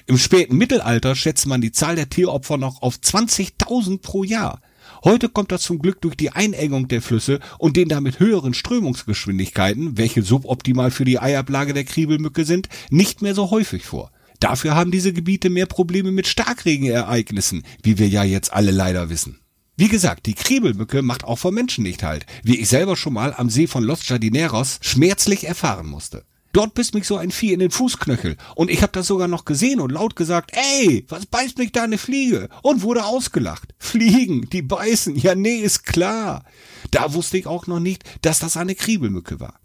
[0.07, 4.61] Im späten Mittelalter schätzt man die Zahl der Tieropfer noch auf 20.000 pro Jahr.
[5.03, 9.97] Heute kommt das zum Glück durch die Einengung der Flüsse und den damit höheren Strömungsgeschwindigkeiten,
[9.97, 14.11] welche suboptimal für die Eiablage der Kriebelmücke sind, nicht mehr so häufig vor.
[14.39, 19.39] Dafür haben diese Gebiete mehr Probleme mit Starkregenereignissen, wie wir ja jetzt alle leider wissen.
[19.79, 23.35] Wie gesagt, die Kriebelmücke macht auch vor Menschen nicht halt, wie ich selber schon mal
[23.37, 26.25] am See von Los Jardineros schmerzlich erfahren musste.
[26.51, 29.45] Dort biss mich so ein Vieh in den Fußknöchel und ich hab das sogar noch
[29.45, 32.49] gesehen und laut gesagt, ey, was beißt mich da eine Fliege?
[32.63, 33.75] Und wurde ausgelacht.
[33.77, 36.43] Fliegen, die beißen, ja nee, ist klar.
[36.89, 39.59] Da wusste ich auch noch nicht, dass das eine Kriebelmücke war.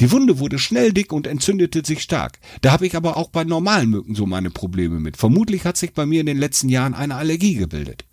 [0.00, 2.38] Die Wunde wurde schnell dick und entzündete sich stark.
[2.62, 5.18] Da habe ich aber auch bei normalen Mücken so meine Probleme mit.
[5.18, 8.06] Vermutlich hat sich bei mir in den letzten Jahren eine Allergie gebildet.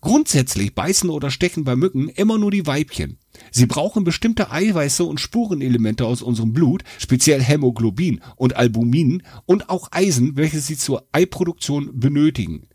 [0.00, 3.18] Grundsätzlich beißen oder stechen bei Mücken immer nur die Weibchen.
[3.50, 9.88] Sie brauchen bestimmte Eiweiße und Spurenelemente aus unserem Blut, speziell Hämoglobin und Albumin und auch
[9.92, 12.68] Eisen, welche sie zur Eiproduktion benötigen.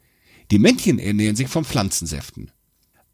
[0.51, 2.51] Die Männchen ernähren sich von Pflanzensäften.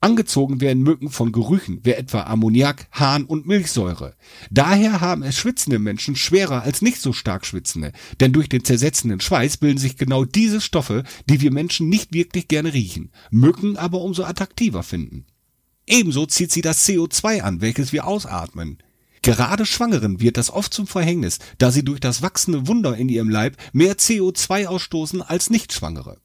[0.04, 4.16] Angezogen werden Mücken von Gerüchen, wie etwa Ammoniak, Harn und Milchsäure.
[4.50, 9.22] Daher haben es schwitzende Menschen schwerer als nicht so stark schwitzende, denn durch den zersetzenden
[9.22, 14.02] Schweiß bilden sich genau diese Stoffe, die wir Menschen nicht wirklich gerne riechen, Mücken aber
[14.02, 15.28] umso attraktiver finden.
[15.86, 18.80] Ebenso zieht sie das CO2 an, welches wir ausatmen.
[19.22, 23.30] Gerade Schwangeren wird das oft zum Verhängnis, da sie durch das wachsende Wunder in ihrem
[23.30, 26.21] Leib mehr CO2 ausstoßen als Nichtschwangere.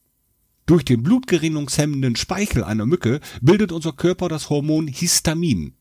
[0.67, 5.73] Durch den blutgerinnungshemmenden Speichel einer Mücke bildet unser Körper das Hormon Histamin.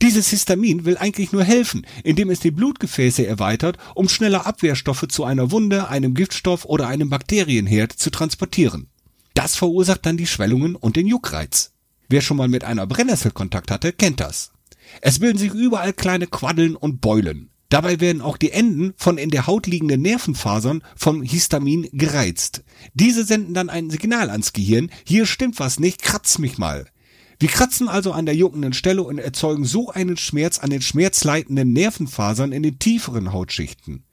[0.00, 5.24] Dieses Histamin will eigentlich nur helfen, indem es die Blutgefäße erweitert, um schneller Abwehrstoffe zu
[5.24, 8.88] einer Wunde, einem Giftstoff oder einem Bakterienherd zu transportieren.
[9.34, 11.74] Das verursacht dann die Schwellungen und den Juckreiz.
[12.08, 14.52] Wer schon mal mit einer Brennnessel Kontakt hatte, kennt das.
[15.02, 17.50] Es bilden sich überall kleine Quaddeln und Beulen.
[17.70, 22.64] Dabei werden auch die Enden von in der Haut liegenden Nervenfasern vom Histamin gereizt.
[22.94, 26.86] Diese senden dann ein Signal ans Gehirn, hier stimmt was nicht, kratz mich mal.
[27.38, 31.72] Wir kratzen also an der juckenden Stelle und erzeugen so einen Schmerz an den schmerzleitenden
[31.72, 34.04] Nervenfasern in den tieferen Hautschichten.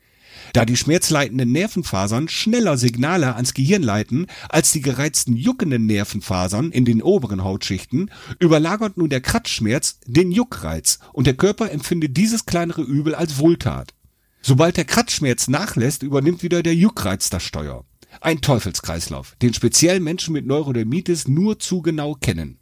[0.54, 6.86] Da die schmerzleitenden Nervenfasern schneller Signale ans Gehirn leiten als die gereizten juckenden Nervenfasern in
[6.86, 12.82] den oberen Hautschichten, überlagert nun der Kratzschmerz den Juckreiz und der Körper empfindet dieses kleinere
[12.82, 13.94] Übel als Wohltat.
[14.42, 17.84] Sobald der Kratzschmerz nachlässt, übernimmt wieder der Juckreiz das Steuer.
[18.22, 22.60] Ein Teufelskreislauf, den speziell Menschen mit Neurodermitis nur zu genau kennen.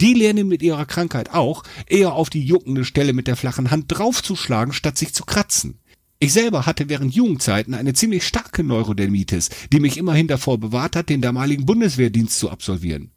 [0.00, 3.86] Die lernen mit ihrer Krankheit auch, eher auf die juckende Stelle mit der flachen Hand
[3.88, 5.80] draufzuschlagen, statt sich zu kratzen.
[6.18, 11.08] Ich selber hatte während Jugendzeiten eine ziemlich starke Neurodermitis, die mich immerhin davor bewahrt hat,
[11.08, 13.10] den damaligen Bundeswehrdienst zu absolvieren.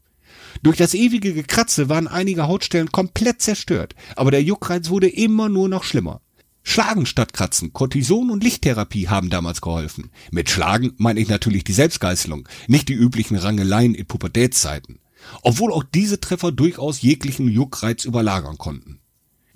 [0.63, 5.69] Durch das ewige Gekratze waren einige Hautstellen komplett zerstört, aber der Juckreiz wurde immer nur
[5.69, 6.21] noch schlimmer.
[6.63, 10.09] Schlagen statt Kratzen, Cortison und Lichttherapie haben damals geholfen.
[10.31, 14.99] Mit Schlagen meine ich natürlich die Selbstgeißelung, nicht die üblichen Rangeleien in Pubertätszeiten
[15.41, 18.99] obwohl auch diese Treffer durchaus jeglichen Juckreiz überlagern konnten.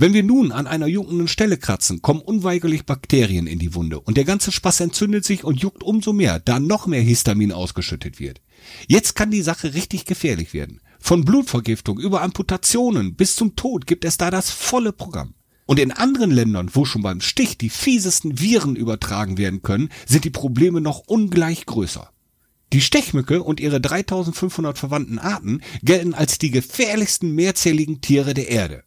[0.01, 4.17] Wenn wir nun an einer juckenden Stelle kratzen, kommen unweigerlich Bakterien in die Wunde und
[4.17, 8.41] der ganze Spaß entzündet sich und juckt umso mehr, da noch mehr Histamin ausgeschüttet wird.
[8.87, 10.81] Jetzt kann die Sache richtig gefährlich werden.
[10.99, 15.35] Von Blutvergiftung über Amputationen bis zum Tod gibt es da das volle Programm.
[15.67, 20.25] Und in anderen Ländern, wo schon beim Stich die fiesesten Viren übertragen werden können, sind
[20.25, 22.09] die Probleme noch ungleich größer.
[22.73, 28.83] Die Stechmücke und ihre 3500 verwandten Arten gelten als die gefährlichsten mehrzähligen Tiere der Erde.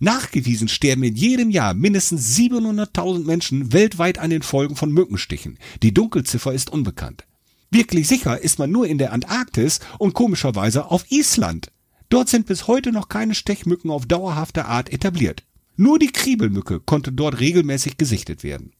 [0.00, 5.58] Nachgewiesen sterben in jedem Jahr mindestens 700.000 Menschen weltweit an den Folgen von Mückenstichen.
[5.82, 7.24] Die Dunkelziffer ist unbekannt.
[7.70, 11.72] Wirklich sicher ist man nur in der Antarktis und komischerweise auf Island.
[12.08, 15.44] Dort sind bis heute noch keine Stechmücken auf dauerhafte Art etabliert.
[15.76, 18.72] Nur die Kriebelmücke konnte dort regelmäßig gesichtet werden.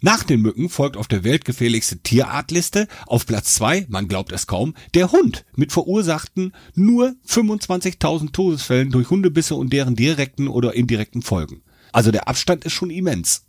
[0.00, 4.74] Nach den Mücken folgt auf der weltgefährlichste Tierartliste auf Platz zwei, man glaubt es kaum,
[4.94, 11.62] der Hund mit verursachten nur 25.000 Todesfällen durch Hundebisse und deren direkten oder indirekten Folgen.
[11.92, 13.46] Also der Abstand ist schon immens.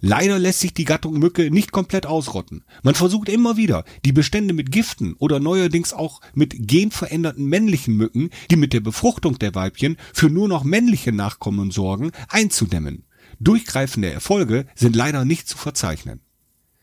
[0.00, 2.64] Leider lässt sich die Gattung Mücke nicht komplett ausrotten.
[2.82, 8.30] Man versucht immer wieder, die Bestände mit Giften oder neuerdings auch mit genveränderten männlichen Mücken,
[8.50, 13.04] die mit der Befruchtung der Weibchen für nur noch männliche Nachkommen sorgen, einzudämmen.
[13.40, 16.20] Durchgreifende Erfolge sind leider nicht zu verzeichnen.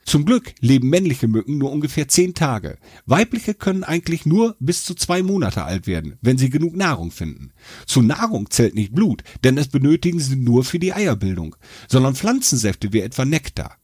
[0.05, 2.78] Zum Glück leben männliche Mücken nur ungefähr zehn Tage.
[3.05, 7.51] Weibliche können eigentlich nur bis zu zwei Monate alt werden, wenn sie genug Nahrung finden.
[7.86, 11.58] Zu Nahrung zählt nicht Blut, denn das benötigen sie nur für die Eierbildung,
[11.89, 13.78] sondern Pflanzensäfte wie etwa Nektar.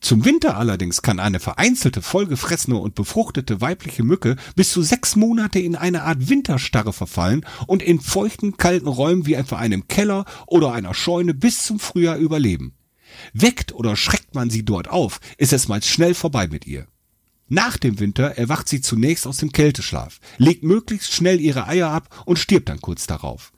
[0.00, 5.58] Zum Winter allerdings kann eine vereinzelte, vollgefressene und befruchtete weibliche Mücke bis zu sechs Monate
[5.58, 10.72] in eine Art Winterstarre verfallen und in feuchten, kalten Räumen wie etwa einem Keller oder
[10.72, 12.74] einer Scheune bis zum Frühjahr überleben.
[13.32, 16.86] Weckt oder schreckt man sie dort auf, ist es meist schnell vorbei mit ihr.
[17.48, 22.22] Nach dem Winter erwacht sie zunächst aus dem Kälteschlaf, legt möglichst schnell ihre Eier ab
[22.26, 23.52] und stirbt dann kurz darauf.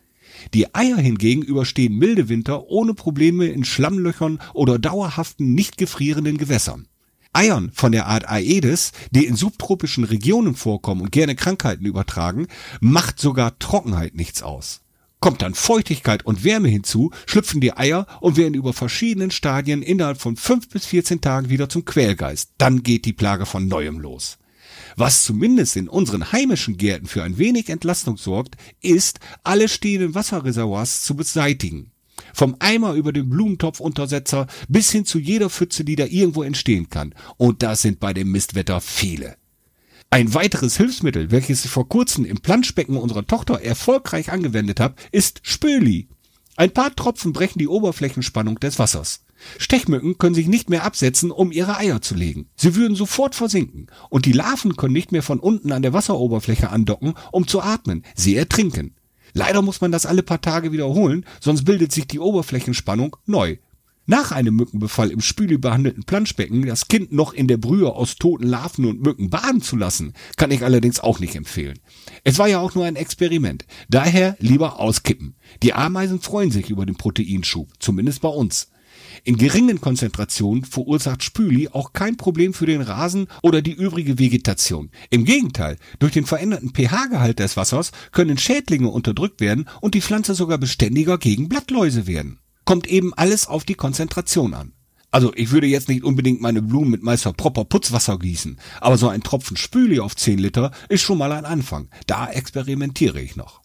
[0.54, 6.86] Die Eier hingegen überstehen milde Winter ohne Probleme in Schlammlöchern oder dauerhaften, nicht gefrierenden Gewässern.
[7.32, 12.48] Eiern von der Art Aedes, die in subtropischen Regionen vorkommen und gerne Krankheiten übertragen,
[12.80, 14.80] macht sogar Trockenheit nichts aus.
[15.20, 20.20] Kommt dann Feuchtigkeit und Wärme hinzu, schlüpfen die Eier und werden über verschiedenen Stadien innerhalb
[20.20, 22.52] von fünf bis vierzehn Tagen wieder zum Quälgeist.
[22.56, 24.38] Dann geht die Plage von neuem los.
[24.96, 31.02] Was zumindest in unseren heimischen Gärten für ein wenig Entlastung sorgt, ist, alle stehenden Wasserreservoirs
[31.02, 31.92] zu beseitigen.
[32.34, 37.14] Vom Eimer über den Blumentopfuntersetzer bis hin zu jeder Pfütze, die da irgendwo entstehen kann.
[37.36, 39.36] Und das sind bei dem Mistwetter viele.
[40.10, 45.40] Ein weiteres Hilfsmittel, welches ich vor kurzem im Planschbecken unserer Tochter erfolgreich angewendet habe, ist
[45.44, 46.08] Spöli.
[46.56, 49.24] Ein paar Tropfen brechen die Oberflächenspannung des Wassers.
[49.58, 52.48] Stechmücken können sich nicht mehr absetzen, um ihre Eier zu legen.
[52.56, 53.86] Sie würden sofort versinken.
[54.08, 58.04] Und die Larven können nicht mehr von unten an der Wasseroberfläche andocken, um zu atmen.
[58.14, 58.94] Sie ertrinken.
[59.32, 63.56] Leider muss man das alle paar Tage wiederholen, sonst bildet sich die Oberflächenspannung neu.
[64.06, 68.48] Nach einem Mückenbefall im Spüli behandelten Planschbecken das Kind noch in der Brühe aus toten
[68.48, 71.78] Larven und Mücken baden zu lassen, kann ich allerdings auch nicht empfehlen.
[72.24, 73.66] Es war ja auch nur ein Experiment.
[73.88, 75.36] Daher lieber auskippen.
[75.62, 78.72] Die Ameisen freuen sich über den Proteinschub, zumindest bei uns.
[79.24, 84.90] In geringen Konzentrationen verursacht Spüli auch kein Problem für den Rasen oder die übrige Vegetation.
[85.10, 90.34] Im Gegenteil, durch den veränderten pH-Gehalt des Wassers können Schädlinge unterdrückt werden und die Pflanze
[90.34, 92.38] sogar beständiger gegen Blattläuse werden.
[92.64, 94.72] Kommt eben alles auf die Konzentration an.
[95.10, 99.08] Also ich würde jetzt nicht unbedingt meine Blumen mit Meister Propper Putzwasser gießen, aber so
[99.08, 101.88] ein Tropfen Spüli auf 10 Liter ist schon mal ein Anfang.
[102.06, 103.59] Da experimentiere ich noch.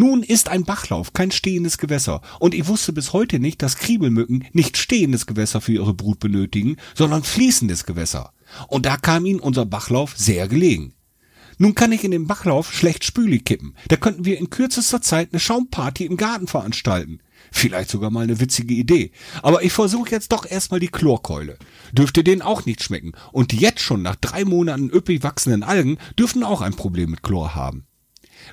[0.00, 4.44] Nun ist ein Bachlauf kein stehendes Gewässer und ich wusste bis heute nicht, dass Kriebelmücken
[4.52, 8.32] nicht stehendes Gewässer für ihre Brut benötigen, sondern fließendes Gewässer.
[8.68, 10.94] Und da kam ihnen unser Bachlauf sehr gelegen.
[11.56, 13.74] Nun kann ich in den Bachlauf schlecht Spüli kippen.
[13.88, 17.18] Da könnten wir in kürzester Zeit eine Schaumparty im Garten veranstalten.
[17.50, 19.10] Vielleicht sogar mal eine witzige Idee.
[19.42, 21.58] Aber ich versuche jetzt doch erstmal die Chlorkeule.
[21.90, 23.14] Dürfte denen auch nicht schmecken.
[23.32, 27.24] Und die jetzt schon nach drei Monaten üppig wachsenden Algen dürften auch ein Problem mit
[27.24, 27.87] Chlor haben.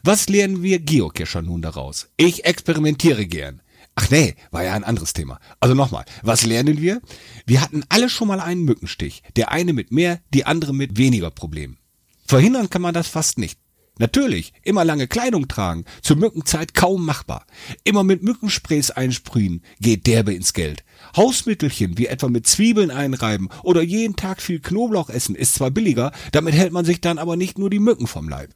[0.03, 2.09] Was lernen wir Geocacher nun daraus?
[2.17, 3.61] Ich experimentiere gern.
[3.95, 5.39] Ach nee, war ja ein anderes Thema.
[5.59, 7.01] Also nochmal, was lernen wir?
[7.45, 9.23] Wir hatten alle schon mal einen Mückenstich.
[9.35, 11.77] Der eine mit mehr, die andere mit weniger Problemen.
[12.25, 13.59] Verhindern kann man das fast nicht.
[13.97, 17.45] Natürlich, immer lange Kleidung tragen, zur Mückenzeit kaum machbar.
[17.85, 20.83] Immer mit Mückensprays einsprühen, geht derbe ins Geld.
[21.15, 26.11] Hausmittelchen wie etwa mit Zwiebeln einreiben oder jeden Tag viel Knoblauch essen ist zwar billiger,
[26.33, 28.49] damit hält man sich dann aber nicht nur die Mücken vom Leib.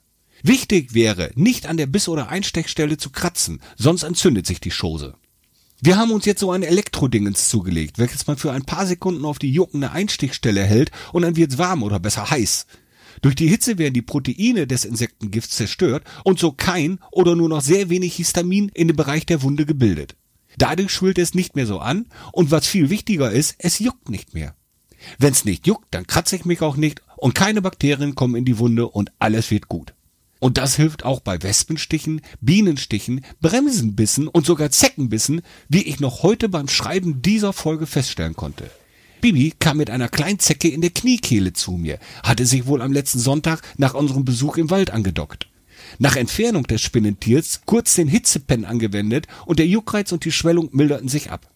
[0.43, 5.15] Wichtig wäre, nicht an der Biss- oder Einstechstelle zu kratzen, sonst entzündet sich die Chose.
[5.81, 9.39] Wir haben uns jetzt so ein Elektrodingens zugelegt, welches man für ein paar Sekunden auf
[9.39, 12.65] die juckende Einstichstelle hält und dann wird's warm oder besser heiß.
[13.21, 17.61] Durch die Hitze werden die Proteine des Insektengifts zerstört und so kein oder nur noch
[17.61, 20.15] sehr wenig Histamin in dem Bereich der Wunde gebildet.
[20.57, 24.33] Dadurch schwillt es nicht mehr so an und was viel wichtiger ist, es juckt nicht
[24.33, 24.55] mehr.
[25.17, 28.57] Wenn's nicht juckt, dann kratze ich mich auch nicht und keine Bakterien kommen in die
[28.57, 29.93] Wunde und alles wird gut.
[30.39, 36.47] Und das hilft auch bei Wespenstichen, Bienenstichen, Bremsenbissen und sogar Zeckenbissen, wie ich noch heute
[36.47, 38.69] beim Schreiben dieser Folge feststellen konnte.
[39.21, 42.93] Bibi kam mit einer kleinen Zecke in der Kniekehle zu mir, hatte sich wohl am
[42.93, 45.49] letzten Sonntag nach unserem Besuch im Wald angedockt.
[45.97, 51.09] Nach Entfernung des Spinnentiers kurz den Hitzepen angewendet und der Juckreiz und die Schwellung milderten
[51.09, 51.49] sich ab.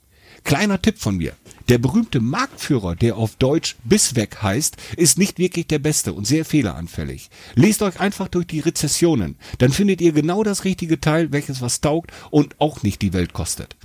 [0.44, 1.34] Kleiner Tipp von mir.
[1.70, 6.44] Der berühmte Marktführer, der auf Deutsch Bissweg heißt, ist nicht wirklich der beste und sehr
[6.44, 7.30] fehleranfällig.
[7.56, 11.80] Lest euch einfach durch die Rezessionen, dann findet ihr genau das richtige Teil, welches was
[11.80, 13.78] taugt und auch nicht die Welt kostet.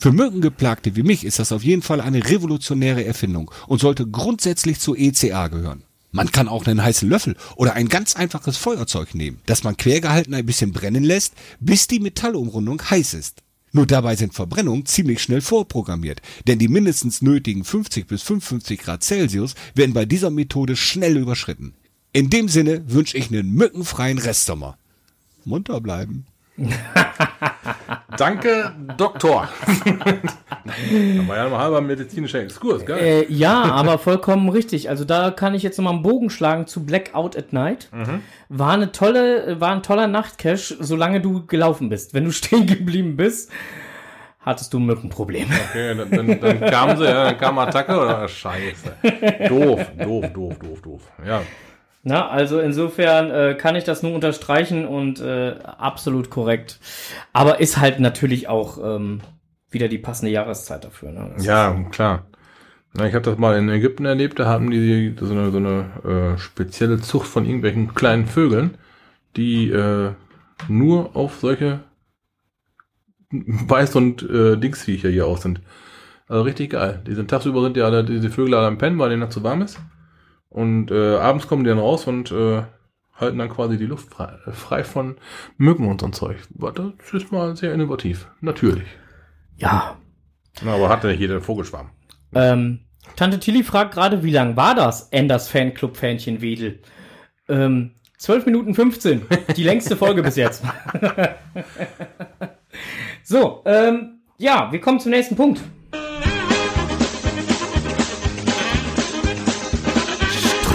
[0.00, 4.80] Für Mückengeplagte wie mich ist das auf jeden Fall eine revolutionäre Erfindung und sollte grundsätzlich
[4.80, 5.84] zur ECA gehören.
[6.10, 10.34] Man kann auch einen heißen Löffel oder ein ganz einfaches Feuerzeug nehmen, das man quergehalten
[10.34, 13.41] ein bisschen brennen lässt, bis die Metallumrundung heiß ist.
[13.72, 19.02] Nur dabei sind Verbrennungen ziemlich schnell vorprogrammiert, denn die mindestens nötigen 50 bis 55 Grad
[19.02, 21.72] Celsius werden bei dieser Methode schnell überschritten.
[22.12, 24.76] In dem Sinne wünsche ich einen mückenfreien Restsommer.
[25.46, 26.26] Munter bleiben.
[28.16, 29.48] Danke, Doktor.
[29.84, 32.98] da war ja noch halber medizinischer Exkurs, gell?
[32.98, 34.90] Äh, ja, aber vollkommen richtig.
[34.90, 37.88] Also da kann ich jetzt nochmal einen Bogen schlagen zu Blackout at Night.
[38.48, 42.14] War eine tolle, war ein toller Nachtcash, solange du gelaufen bist.
[42.14, 43.50] Wenn du stehen geblieben bist,
[44.40, 45.48] hattest du ein Mückenproblem.
[45.70, 48.96] Okay, dann, dann, dann kam sie, ja, dann kam Attacke oder Scheiße.
[49.48, 51.02] Doof, doof, doof, doof, doof.
[51.26, 51.42] Ja.
[52.04, 56.80] Na, also insofern äh, kann ich das nur unterstreichen und äh, absolut korrekt.
[57.32, 59.20] Aber ist halt natürlich auch ähm,
[59.70, 61.12] wieder die passende Jahreszeit dafür.
[61.12, 61.30] Ne?
[61.34, 62.26] Das Ja, klar.
[62.94, 66.34] Na, ich habe das mal in Ägypten erlebt, da haben die so eine, so eine
[66.34, 68.76] äh, spezielle Zucht von irgendwelchen kleinen Vögeln,
[69.36, 70.10] die äh,
[70.68, 71.80] nur auf solche
[73.30, 75.60] Weiß- und äh, Dingsviecher hier aus sind.
[76.28, 77.00] Also richtig geil.
[77.06, 79.42] Die sind tagsüber sind die alle, diese Vögel alle am Pennen, weil denen noch zu
[79.42, 79.78] warm ist.
[80.52, 82.62] Und äh, abends kommen die dann raus und äh,
[83.14, 85.16] halten dann quasi die Luft frei, frei von
[85.56, 86.36] Mücken und so ein Zeug.
[86.50, 88.28] Das ist mal sehr innovativ.
[88.40, 88.88] Natürlich.
[89.56, 89.96] ja.
[90.62, 91.90] Na, aber hatte nicht jeder einen Vogelschwarm.
[92.34, 92.80] Ähm,
[93.16, 96.80] Tante Tilly fragt gerade, wie lang war das Enders Fanclub Fähnchen Wedel?
[97.48, 99.22] Ähm, 12 Minuten 15.
[99.56, 100.62] Die längste Folge bis jetzt.
[103.24, 105.62] so, ähm, ja, wir kommen zum nächsten Punkt.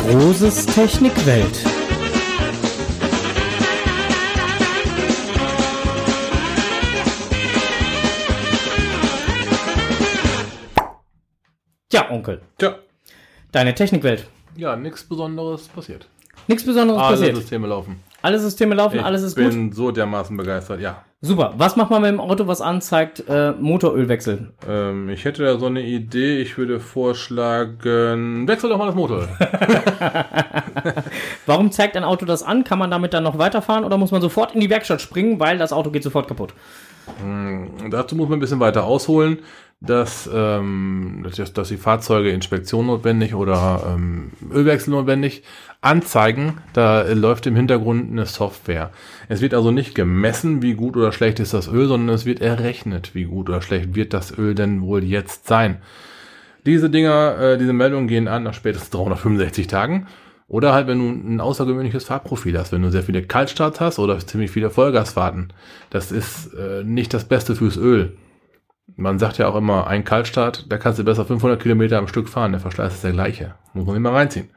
[0.07, 1.65] Strohses Technikwelt.
[11.89, 12.75] Tja, Onkel, Tja,
[13.51, 14.27] deine Technikwelt.
[14.55, 16.07] ja, nichts Besonderes passiert.
[16.47, 17.35] Nichts Besonderes Alle passiert.
[17.37, 17.99] Systeme laufen.
[18.21, 19.49] Alle Systeme laufen, Ich alles ist gut.
[19.49, 21.03] bin so dermaßen begeistert, ja.
[21.19, 21.55] Super.
[21.57, 24.53] Was macht man mit dem Auto, was anzeigt, äh, Motorölwechsel?
[24.67, 29.27] Ähm, ich hätte da so eine Idee, ich würde vorschlagen, wechsel doch mal das Motor.
[31.47, 32.63] Warum zeigt ein Auto das an?
[32.63, 35.57] Kann man damit dann noch weiterfahren oder muss man sofort in die Werkstatt springen, weil
[35.57, 36.53] das Auto geht sofort kaputt?
[37.19, 39.39] Hm, dazu muss man ein bisschen weiter ausholen,
[39.79, 45.43] dass, ähm, dass, dass die Fahrzeuge Inspektion notwendig oder ähm, Ölwechsel notwendig
[45.81, 46.57] anzeigen.
[46.73, 48.91] Da läuft im Hintergrund eine Software.
[49.29, 52.41] Es wird also nicht gemessen, wie gut oder schlecht ist das Öl, sondern es wird
[52.41, 55.77] errechnet, wie gut oder schlecht wird das Öl denn wohl jetzt sein.
[56.65, 60.07] Diese Dinger, äh, diese Meldungen gehen an nach spätestens 365 Tagen.
[60.49, 64.17] Oder halt, wenn du ein außergewöhnliches Fahrprofil hast, wenn du sehr viele Kaltstarts hast oder
[64.19, 65.51] ziemlich viele Vollgasfahrten.
[65.89, 68.17] Das ist äh, nicht das Beste fürs Öl.
[68.95, 72.29] Man sagt ja auch immer, ein Kaltstart, da kannst du besser 500 Kilometer am Stück
[72.29, 73.55] fahren, der Verschleiß ist der gleiche.
[73.73, 74.49] Muss man immer reinziehen.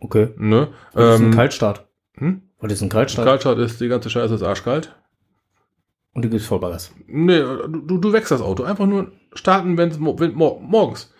[0.00, 0.28] Okay.
[0.36, 0.68] Ne?
[0.92, 1.86] Was ist ein Ähm, Kaltstart?
[2.16, 2.42] hm?
[2.60, 3.26] Was ist ein Kaltstart?
[3.26, 4.94] Kaltstart ist, die ganze Scheiße ist arschkalt.
[6.14, 6.92] Und du gibst Vollgas.
[7.06, 8.62] Nee, du, du wächst das Auto.
[8.64, 11.12] Einfach nur starten, wenn's, wenn mor morgens.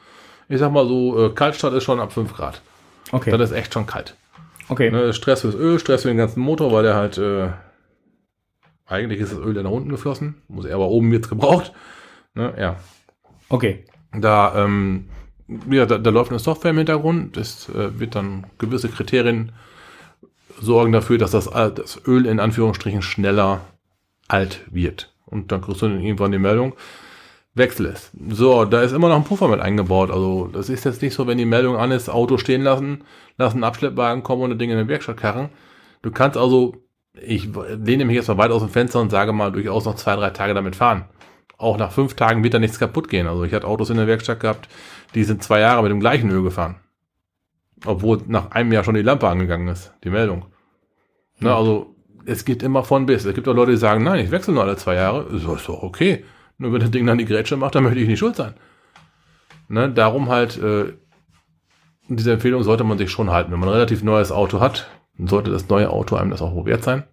[0.48, 2.60] Ich sag mal so, äh, Kaltstart ist schon ab 5 Grad.
[3.10, 3.30] Okay.
[3.30, 4.16] Das ist echt schon kalt.
[4.68, 4.90] okay.
[4.90, 7.48] Ne, Stress fürs Öl, Stress für den ganzen Motor, weil der halt, äh,
[8.86, 11.72] eigentlich ist das Öl dann nach unten geflossen, muss er aber oben jetzt gebraucht.
[12.34, 12.76] Ne, ja.
[13.48, 13.84] Okay.
[14.14, 15.08] Da, ähm,
[15.70, 19.52] ja, da, da läuft eine Software im Hintergrund, das äh, wird dann gewisse Kriterien
[20.60, 23.62] sorgen dafür, dass das, Al- das Öl in Anführungsstrichen schneller
[24.28, 25.14] alt wird.
[25.26, 26.74] Und dann kriegst du dann irgendwann die Meldung,
[27.54, 28.10] Wechsel es.
[28.30, 30.10] So, da ist immer noch ein Puffer mit eingebaut.
[30.10, 33.04] Also das ist jetzt nicht so, wenn die Meldung an ist, Auto stehen lassen,
[33.36, 35.50] lassen Abschleppwagen kommen und das Ding in den Werkstatt karren.
[36.00, 36.76] Du kannst also,
[37.12, 40.16] ich lehne mich jetzt mal weit aus dem Fenster und sage mal, durchaus noch zwei,
[40.16, 41.04] drei Tage damit fahren.
[41.62, 43.28] Auch nach fünf Tagen wird da nichts kaputt gehen.
[43.28, 44.68] Also ich hatte Autos in der Werkstatt gehabt,
[45.14, 46.74] die sind zwei Jahre mit dem gleichen Öl gefahren.
[47.86, 50.46] Obwohl nach einem Jahr schon die Lampe angegangen ist, die Meldung.
[51.38, 51.94] Ne, also
[52.24, 53.24] es geht immer von bis.
[53.24, 55.22] Es gibt auch Leute, die sagen, nein, ich wechsle nur alle zwei Jahre.
[55.34, 56.24] Ist doch okay.
[56.58, 58.54] Nur wenn das Ding dann die Grätsche macht, dann möchte ich nicht schuld sein.
[59.68, 60.94] Ne, darum halt, äh,
[62.08, 63.52] diese Empfehlung sollte man sich schon halten.
[63.52, 66.66] Wenn man ein relativ neues Auto hat, dann sollte das neue Auto einem das auch
[66.66, 67.04] wert sein,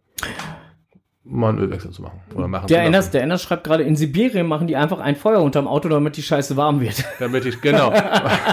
[1.30, 2.20] mal einen Ölwechsel zu machen.
[2.34, 3.12] Oder machen Der Enders, lassen.
[3.14, 6.24] der Enders schreibt gerade, in Sibirien machen die einfach ein Feuer unterm Auto, damit die
[6.24, 7.04] Scheiße warm wird.
[7.20, 7.94] Damit ich, genau.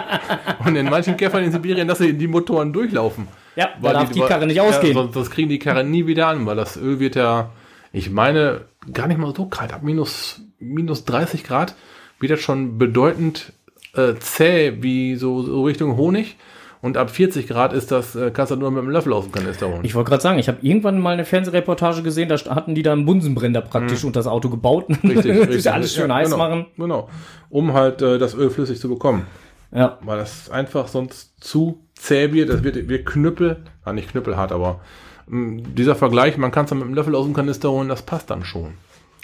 [0.65, 3.29] Und in manchen Käfern in Sibirien, dass sie die Motoren durchlaufen.
[3.57, 4.95] Ja, da darf die, Karre nicht ja, ausgehen.
[4.95, 7.51] sonst, sonst kriegen die Karre nie wieder an, weil das Öl wird ja,
[7.93, 8.63] ich meine,
[8.93, 9.73] gar nicht mal so kalt.
[9.73, 11.75] Ab minus, minus 30 Grad
[12.21, 13.53] wird das schon bedeutend
[13.95, 16.37] äh, zäh, wie so, so Richtung Honig.
[16.83, 19.33] Und ab 40 Grad ist das, äh, kannst du nur mit einem Löffel aus dem
[19.33, 19.81] Kanister holen.
[19.83, 22.93] Ich wollte gerade sagen, ich habe irgendwann mal eine Fernsehreportage gesehen, da hatten die da
[22.93, 24.89] einen Bunsenbrenner praktisch unter das Auto gebaut.
[24.91, 24.97] Mhm.
[25.11, 25.73] Richtig, richtig.
[25.73, 26.67] alles schön Ja, heiß genau, machen.
[26.77, 27.09] Genau.
[27.49, 29.27] Um halt äh, das Öl flüssig zu bekommen.
[29.73, 29.99] Ja.
[30.03, 32.49] weil das einfach sonst zu zäh wird.
[32.51, 34.81] Das wird, wird Knüppel, ah, nicht knüppelhart, aber
[35.27, 38.03] mh, dieser Vergleich, man kann es dann mit einem Löffel aus dem Kanister holen, das
[38.03, 38.75] passt dann schon.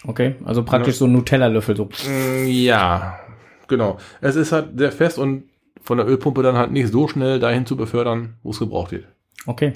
[0.04, 1.76] Okay, also praktisch so ein Nutella-Löffel.
[1.76, 1.84] So.
[1.84, 3.20] Mm, Ja,
[3.68, 3.98] genau.
[4.20, 5.44] Es ist halt sehr fest und
[5.82, 9.06] von der Ölpumpe dann halt nicht so schnell dahin zu befördern, wo es gebraucht wird.
[9.46, 9.72] Okay.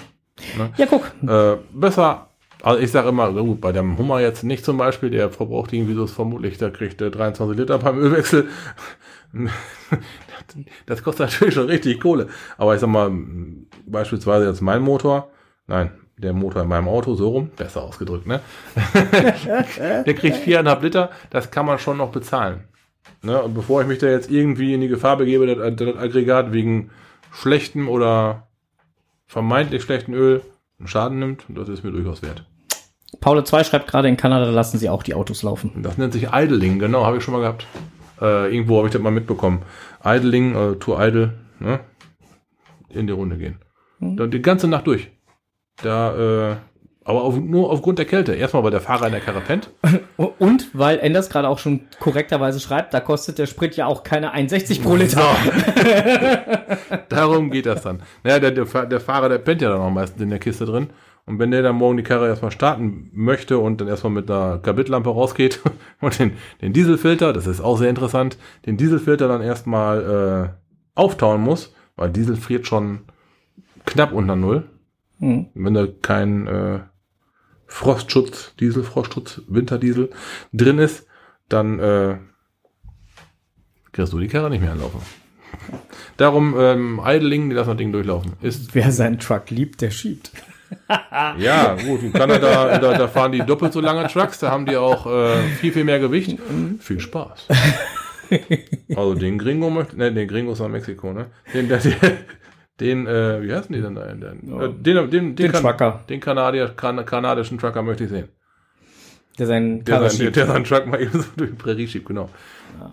[0.57, 0.71] Ne?
[0.77, 1.11] Ja, guck.
[1.27, 2.29] Äh, besser,
[2.63, 5.95] also ich sage immer, gut, bei dem Hummer jetzt nicht zum Beispiel, der verbraucht irgendwie
[5.95, 8.49] so vermutlich, der kriegt äh, 23 Liter beim Ölwechsel.
[10.87, 12.29] das kostet natürlich schon richtig Kohle.
[12.57, 13.11] Aber ich sag mal,
[13.87, 15.31] beispielsweise jetzt mein Motor,
[15.67, 18.41] nein, der Motor in meinem Auto, so rum, besser ausgedrückt, ne?
[19.13, 22.65] der kriegt viereinhalb Liter, das kann man schon noch bezahlen.
[23.23, 23.43] Ne?
[23.43, 26.91] Und bevor ich mich da jetzt irgendwie in die Gefahr begebe, dass das Aggregat wegen
[27.33, 28.49] schlechtem oder
[29.27, 30.43] vermeintlich schlechten Öl
[30.79, 32.45] einen Schaden nimmt, das ist mir durchaus wert.
[33.21, 35.83] Paula 2 schreibt gerade, in Kanada lassen sie auch die Autos laufen.
[35.83, 37.67] Das nennt sich Idling, genau, habe ich schon mal gehabt.
[38.21, 39.63] Äh, irgendwo habe ich das mal mitbekommen.
[40.05, 41.81] Idling, äh, to idle, ne?
[42.91, 43.59] In die Runde gehen.
[44.01, 45.11] Dann die ganze Nacht durch.
[45.83, 46.57] Da, äh,
[47.07, 48.35] aber auf, nur aufgrund der Kälte.
[48.35, 49.71] Erstmal, weil der Fahrer in der Karre pennt.
[50.17, 54.35] Und weil Enders gerade auch schon korrekterweise schreibt, da kostet der Sprit ja auch keine
[54.35, 55.25] 1,60 pro Liter.
[57.09, 58.03] Darum geht das dann.
[58.25, 60.89] Naja, der, der, der Fahrer, der pennt ja dann auch meistens in der Kiste drin.
[61.27, 64.59] Und wenn der dann morgen die Karre erstmal starten möchte und dann erstmal mit einer
[64.59, 65.61] Kabitlampe rausgeht
[66.01, 68.37] und den, den Dieselfilter, das ist auch sehr interessant,
[68.67, 73.03] den Dieselfilter dann erstmal äh, auftauen muss, weil Diesel friert schon
[73.85, 74.65] knapp unter Null.
[75.21, 75.47] Hm.
[75.55, 76.81] Wenn da kein äh,
[77.67, 80.11] Frostschutz, Diesel, Frostschutz, Winterdiesel
[80.53, 81.07] drin ist,
[81.49, 82.17] dann äh,
[83.93, 85.01] kriegst du die Karre nicht mehr anlaufen.
[86.17, 88.33] Darum ähm, Idling, die lassen das Ding durchlaufen.
[88.43, 90.31] Ist Wer seinen Truck liebt, der schiebt.
[91.39, 92.03] ja gut.
[92.03, 95.43] In Kanada da, da fahren die doppelt so lange Trucks, da haben die auch äh,
[95.61, 96.39] viel viel mehr Gewicht.
[96.81, 97.49] Viel Spaß.
[98.97, 101.27] Also den Gringo möchte, ne, den Gringo ist nach Mexiko, ne?
[101.55, 101.81] Den, den,
[102.81, 104.07] den äh, wie heißen die denn da?
[104.07, 106.05] Den, äh, den, den, den, Den Trucker.
[106.09, 108.29] Den Kanadier, kan kanadischen Trucker möchte ich sehen.
[109.39, 110.37] Der seinen Der, Karre sein, schiebt.
[110.37, 112.29] der seinen Truck mal eben so durch die Prärie schiebt, genau.
[112.81, 112.93] Ja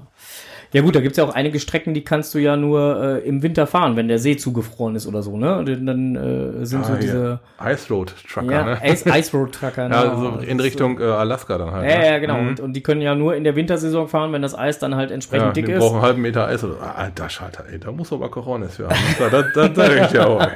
[0.81, 3.67] gut, da gibt's ja auch einige Strecken, die kannst du ja nur äh, im Winter
[3.67, 5.63] fahren, wenn der See zugefroren ist oder so, ne?
[5.63, 7.39] Dann, äh, sind so Ah, diese.
[7.63, 8.79] Ice Road Trucker, ja, ne?
[8.83, 9.87] Ice, Ice Road Trucker.
[9.89, 10.39] Ja, ne?
[10.39, 11.89] so in Richtung äh, Alaska dann halt.
[11.89, 12.07] Ja, ne?
[12.07, 12.41] ja, genau.
[12.41, 12.47] Mhm.
[12.47, 15.11] Und, und die können ja nur in der Wintersaison fahren, wenn das Eis dann halt
[15.11, 15.79] entsprechend Ja, dick die ist.
[15.79, 16.63] brauchen einen halben Meter Eis.
[16.63, 18.97] Oder, ah, alter Schalter, ey, da muss aber Coronis für haben.
[19.19, 20.47] Das, das, das sag ich dir auch.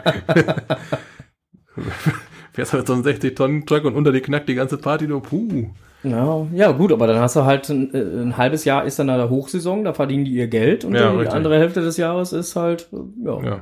[2.54, 5.68] Fährst mit so einem 60-Tonnen-Truck und unter die knackt die ganze Party nur, puh.
[6.12, 9.08] Ja, ja, gut, aber dann hast du halt ein, äh, ein halbes Jahr ist dann
[9.08, 12.34] da der Hochsaison, da verdienen die ihr Geld und Ja, die andere Hälfte des Jahres
[12.34, 12.90] ist halt,
[13.24, 13.60] ja, Ja,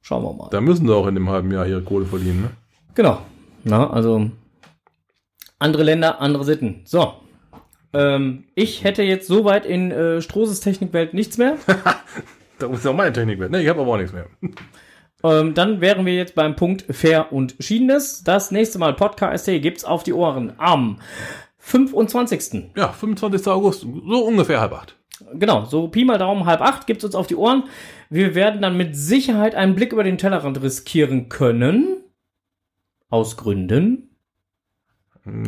[0.00, 0.48] schauen wir mal.
[0.50, 2.50] da müssen sie auch in dem halben Jahr ihre Kohle verdienen, ne?
[2.94, 3.18] Genau.
[3.64, 4.30] Na, also
[5.58, 6.82] andere Länder, andere Sitten.
[6.84, 7.12] So.
[7.92, 11.56] Ähm, ich hätte jetzt soweit in äh, Strohses Technikwelt nichts mehr.
[12.58, 13.52] Da muss ja auch meine Technik werden.
[13.52, 14.26] Ne, ich habe aber auch nichts mehr.
[15.24, 18.22] Ähm, dann wären wir jetzt beim Punkt Fair und Schiedenes.
[18.22, 21.00] Das nächste Mal Podcast gibt's auf die Ohren am
[21.58, 22.70] 25.
[22.76, 23.46] Ja, 25.
[23.48, 24.96] August, so ungefähr halb acht.
[25.34, 27.64] Genau, so Pi mal Daumen halb acht gibt's uns auf die Ohren.
[28.08, 31.96] Wir werden dann mit Sicherheit einen Blick über den Tellerrand riskieren können.
[33.10, 34.07] Aus Gründen.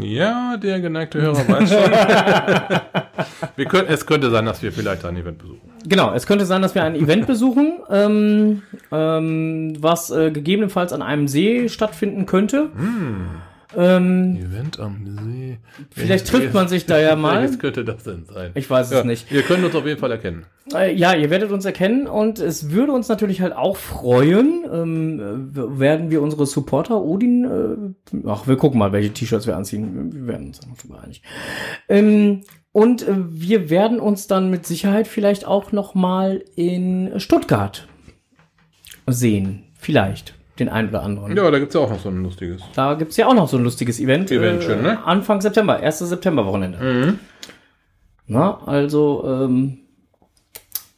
[0.01, 1.91] Ja, der geneigte Hörer weiß schon.
[3.57, 5.61] wir können, es könnte sein, dass wir vielleicht ein Event besuchen.
[5.87, 8.63] Genau, es könnte sein, dass wir ein Event besuchen, ähm,
[8.93, 12.71] ähm, was äh, gegebenenfalls an einem See stattfinden könnte.
[13.77, 15.59] Ähm, Event am See.
[15.91, 17.43] vielleicht trifft man sich da ja mal.
[17.43, 18.51] Welches könnte das denn sein?
[18.55, 19.31] Ich weiß es ja, nicht.
[19.31, 20.45] Ihr könnt uns auf jeden Fall erkennen.
[20.75, 25.53] Äh, ja, ihr werdet uns erkennen und es würde uns natürlich halt auch freuen, ähm,
[25.55, 30.13] äh, werden wir unsere Supporter Odin, äh, ach, wir gucken mal, welche T-Shirts wir anziehen.
[30.13, 31.23] Wir werden uns da noch drüber einig.
[31.89, 32.43] Ähm,
[32.73, 37.89] und äh, wir werden uns dann mit Sicherheit vielleicht auch noch mal in Stuttgart
[39.07, 39.65] sehen.
[39.79, 40.35] Vielleicht.
[40.61, 41.37] Den einen oder anderen.
[41.37, 42.61] Ja, da gibt's ja auch noch so ein lustiges.
[42.75, 44.31] Da gibt's ja auch noch so ein lustiges Event.
[44.31, 45.03] Event schon, ne?
[45.05, 45.99] Anfang September, 1.
[46.01, 47.19] September-Wochenende.
[48.27, 49.79] Na, also ähm,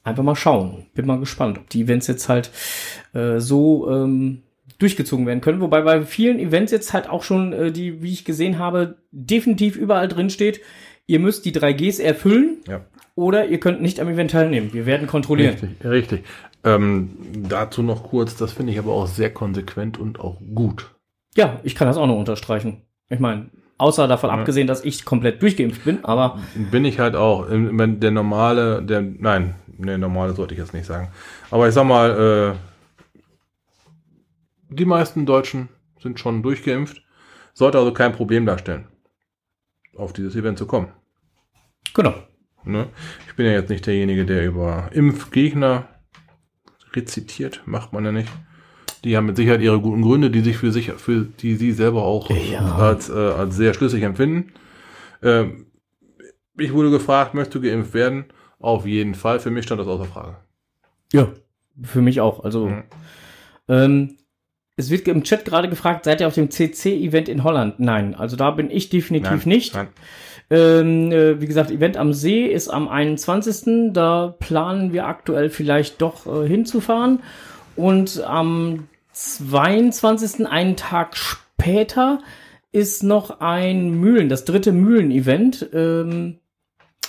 [0.04, 0.86] einfach mal schauen.
[0.94, 2.50] Bin mal gespannt, ob die Events jetzt halt
[3.14, 4.42] äh, so ähm,
[4.78, 5.60] durchgezogen werden können.
[5.60, 9.76] Wobei bei vielen Events jetzt halt auch schon, äh, die, wie ich gesehen habe, definitiv
[9.76, 10.60] überall drin steht,
[11.06, 12.80] ihr müsst die 3Gs erfüllen Ja.
[13.14, 14.70] oder ihr könnt nicht am Event teilnehmen.
[14.72, 15.54] Wir werden kontrollieren.
[15.54, 16.24] Richtig, richtig.
[16.64, 17.16] Ähm,
[17.48, 20.94] dazu noch kurz, das finde ich aber auch sehr konsequent und auch gut.
[21.34, 22.82] Ja, ich kann das auch noch unterstreichen.
[23.08, 26.38] Ich meine, außer davon abgesehen, dass ich komplett durchgeimpft bin, aber
[26.70, 27.48] Bin ich halt auch.
[27.48, 31.08] Der normale, der, nein, der normale sollte ich jetzt nicht sagen.
[31.50, 33.14] Aber ich sag mal, äh,
[34.68, 35.68] die meisten Deutschen
[36.00, 37.02] sind schon durchgeimpft.
[37.54, 38.86] Sollte also kein Problem darstellen,
[39.96, 40.88] auf dieses Event zu kommen.
[41.92, 42.14] genau.
[42.64, 42.86] Ne?
[43.26, 45.88] Ich bin ja jetzt nicht derjenige, der über Impfgegner
[46.94, 48.28] rezitiert, macht man ja nicht.
[49.04, 52.02] Die haben mit Sicherheit ihre guten Gründe, die sich für sich, für die sie selber
[52.04, 52.76] auch Ja.
[52.76, 54.52] als, äh, als sehr schlüssig empfinden.
[55.22, 55.66] Ähm,
[56.58, 58.26] ich wurde gefragt, möchtest du geimpft werden?
[58.60, 59.40] Auf jeden Fall.
[59.40, 60.36] Für mich stand das außer Frage.
[61.12, 61.28] Ja,
[61.82, 62.44] für mich auch.
[62.44, 62.82] Also, Mhm.
[63.68, 64.16] ähm,
[64.76, 67.80] es wird im Chat gerade gefragt, seid ihr auf dem CC-Event in Holland?
[67.80, 69.74] Nein, also da bin ich definitiv nicht.
[69.74, 69.88] Nein.
[70.52, 73.94] Ähm, äh, wie gesagt, Event am See ist am 21.
[73.94, 77.20] Da planen wir aktuell vielleicht doch äh, hinzufahren.
[77.74, 80.46] Und am 22.
[80.46, 82.20] einen Tag später
[82.70, 85.70] ist noch ein Mühlen, das dritte Mühlen-Event.
[85.72, 86.38] Ähm,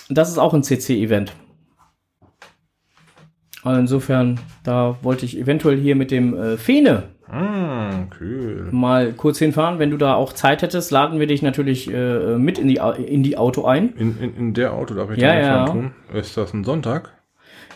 [0.08, 1.32] das ist auch ein CC-Event.
[3.62, 8.68] Also insofern, da wollte ich eventuell hier mit dem äh, Fene Ah, cool.
[8.70, 9.78] mal kurz hinfahren.
[9.78, 13.22] Wenn du da auch Zeit hättest, laden wir dich natürlich äh, mit in die, in
[13.22, 13.94] die Auto ein.
[13.96, 15.64] In, in, in der Auto darf ich Ja, da ja.
[15.66, 15.92] tun.
[16.12, 17.12] Ist das ein Sonntag?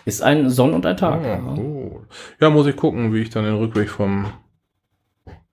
[0.04, 1.22] Ist ein Sonn- und ein Tag.
[1.24, 1.26] Ah,
[1.56, 1.56] ja.
[2.40, 4.26] Ja, muss ich gucken, wie ich dann den Rückweg vom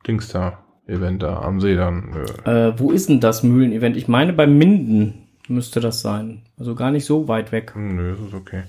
[0.07, 2.15] Dings da, Event da am See dann.
[2.45, 3.97] Äh, Äh, wo ist denn das Mühlen-Event?
[3.97, 6.43] Ich meine, bei Minden müsste das sein.
[6.57, 7.73] Also gar nicht so weit weg.
[7.75, 8.63] nö, das ist okay.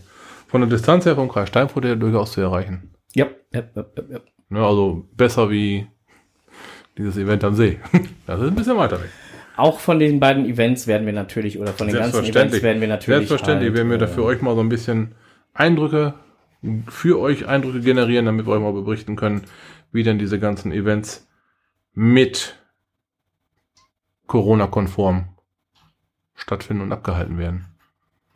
[0.48, 2.92] Von der Distanz her vom Kreis Steinfurt her durchaus zu erreichen.
[3.14, 4.18] Ja, ja, ja, ja.
[4.48, 5.86] Ne, also besser wie
[6.96, 7.80] dieses Event am See.
[8.26, 9.10] Das ist ein bisschen weiter weg.
[9.56, 12.88] Auch von den beiden Events werden wir natürlich, oder von den ganzen Events werden wir
[12.88, 13.28] natürlich.
[13.28, 15.14] Selbstverständlich halt, werden wir da äh, für euch mal so ein bisschen
[15.54, 16.14] Eindrücke,
[16.88, 19.42] für euch Eindrücke generieren, damit wir euch mal berichten können,
[19.92, 21.28] wie denn diese ganzen Events
[21.94, 22.56] mit
[24.26, 25.28] Corona-konform
[26.34, 27.66] stattfinden und abgehalten werden.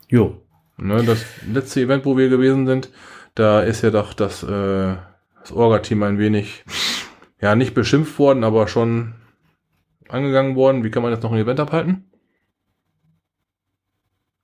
[0.08, 0.40] Jo.
[0.78, 2.90] Ne, das letzte Event, wo wir gewesen sind,
[3.34, 4.96] da ist ja doch das, äh,
[5.40, 6.64] das Orga-Team ein wenig,
[7.40, 9.14] ja, nicht beschimpft worden, aber schon
[10.08, 10.84] angegangen worden.
[10.84, 12.10] Wie kann man jetzt noch ein Event abhalten?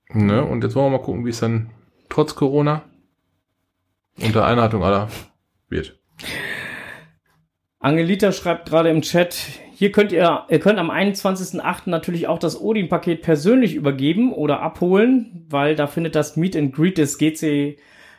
[0.09, 1.69] Ne, und jetzt wollen wir mal gucken, wie es dann
[2.09, 2.83] trotz Corona
[4.21, 5.09] unter Einhaltung aller
[5.69, 5.99] wird.
[7.79, 9.35] Angelita schreibt gerade im Chat,
[9.73, 11.89] hier könnt ihr, ihr könnt am 21.08.
[11.89, 16.97] natürlich auch das Odin-Paket persönlich übergeben oder abholen, weil da findet das Meet and Greet
[16.97, 17.19] des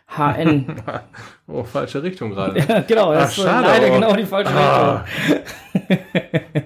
[0.09, 0.67] GCHN.
[1.51, 2.59] Oh, falsche Richtung gerade.
[2.61, 5.05] ja, genau, das Ach, ist schade, leider aber- genau die falsche Ah.
[5.79, 5.99] Richtung.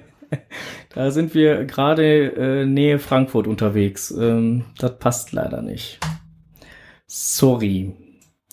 [0.94, 2.32] da sind wir gerade
[2.62, 4.10] äh, Nähe Frankfurt unterwegs.
[4.10, 6.00] Ähm, das passt leider nicht.
[7.06, 7.94] Sorry.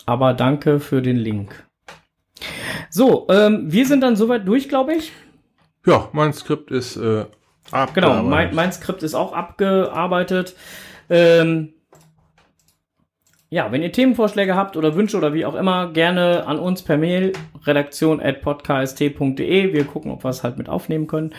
[0.06, 1.68] Aber danke für den Link.
[2.92, 5.12] So, ähm, wir sind dann soweit durch, glaube ich.
[5.88, 7.28] Ja, mein Skript ist äh, Genau,
[7.72, 8.30] abgearbeitet.
[8.30, 10.56] mein, mein Skript ist auch abgearbeitet.
[11.10, 11.74] Ähm,
[13.52, 16.98] ja, wenn ihr Themenvorschläge habt oder Wünsche oder wie auch immer, gerne an uns per
[16.98, 17.34] Mail
[17.66, 19.74] redaktion at podcast.de.
[19.74, 21.34] Wir gucken, ob wir es halt mit aufnehmen können.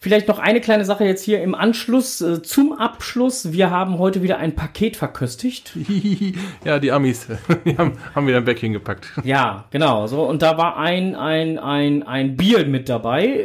[0.00, 3.52] Vielleicht noch eine kleine Sache jetzt hier im Anschluss, äh, zum Abschluss.
[3.52, 5.76] Wir haben heute wieder ein Paket verköstigt.
[6.64, 7.28] ja, die Amis,
[7.66, 9.12] die haben, haben wieder ein Bäckchen gepackt.
[9.24, 10.06] Ja, genau.
[10.06, 13.44] So, und da war ein, ein, ein, ein Bier mit dabei.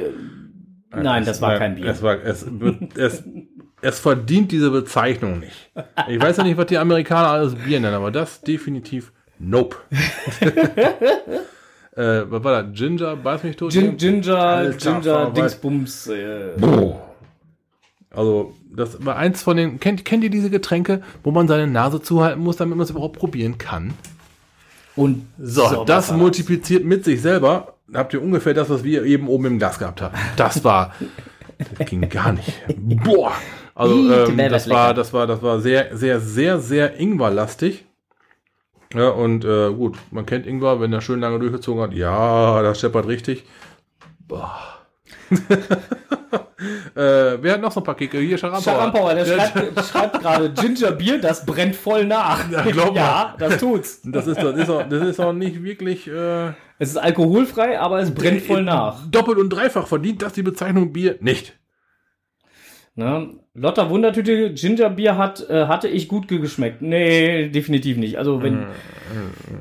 [0.95, 1.87] Nein, das war kein Bier.
[1.87, 2.47] Es, war, es,
[2.95, 3.23] es,
[3.81, 5.69] es verdient diese Bezeichnung nicht.
[6.07, 9.77] Ich weiß ja nicht, was die Amerikaner alles Bier nennen, aber das definitiv nope.
[11.95, 12.73] äh, was war das?
[12.73, 13.71] Ginger, beiß mich tot?
[13.71, 16.07] Gin, Ginger, Alter, Ginger, Dingsbums.
[16.07, 16.51] Äh,
[18.09, 19.79] Also, das war eins von den.
[19.79, 23.17] Kennt, kennt ihr diese Getränke, wo man seine Nase zuhalten muss, damit man es überhaupt
[23.17, 23.93] probieren kann?
[24.95, 27.75] und So, was das multipliziert mit sich selber.
[27.93, 30.17] Habt ihr ungefähr das, was wir eben oben im Glas gehabt haben.
[30.35, 30.93] Das war.
[31.77, 32.51] das ging gar nicht.
[33.03, 33.31] Boah!
[33.77, 37.85] Also, ähm, das war das war, das war sehr, sehr, sehr, sehr Ingwer-lastig.
[38.93, 41.93] Ja, und äh, gut, man kennt Ingwer, wenn er schön lange durchgezogen hat.
[41.93, 43.43] Ja, das scheppert richtig.
[44.27, 44.57] Boah.
[45.29, 45.35] äh,
[46.95, 48.11] wer hat noch so ein Paket?
[48.13, 48.73] Hier, Scharampauer.
[48.73, 52.49] Scharampauer, der Der- schreibt, schreibt gerade Ginger Bier, das brennt voll nach.
[52.49, 54.01] Ja, ja das tut's.
[54.03, 56.07] Das ist, das ist, auch, das ist auch nicht wirklich.
[56.07, 56.47] Äh,
[56.79, 59.05] Es ist alkoholfrei, aber es brennt voll nach.
[59.07, 61.59] Doppelt und dreifach verdient das die Bezeichnung Bier nicht.
[62.95, 63.35] Ne?
[63.59, 66.81] Lotta Wundertüte Ginger Bier hat, äh, hatte ich gut geschmeckt.
[66.81, 68.17] Nee, definitiv nicht.
[68.17, 68.67] Also wenn.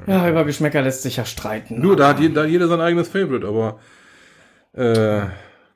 [0.06, 1.80] Ja, über Geschmäcker lässt sich ja streiten.
[1.80, 3.78] Nur, da hat jeder, da hat jeder sein eigenes Favorite, aber
[4.74, 5.26] äh,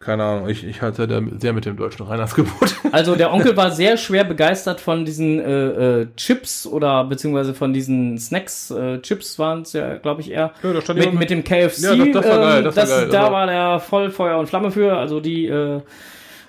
[0.00, 2.76] keine Ahnung, ich, ich halte da sehr mit dem deutschen Reinheitsgebot.
[2.92, 7.72] Also der Onkel war sehr schwer begeistert von diesen äh, äh, Chips oder beziehungsweise von
[7.72, 8.70] diesen Snacks.
[8.72, 10.52] Äh, Chips waren es ja, glaube ich, eher.
[10.62, 11.82] Ja, da stand mit, mit dem KFC.
[11.84, 14.38] Ja, das- das war geil, ähm, das war geil, Da also- war der voll Feuer
[14.38, 14.96] und Flamme für.
[14.96, 15.76] Also die, äh,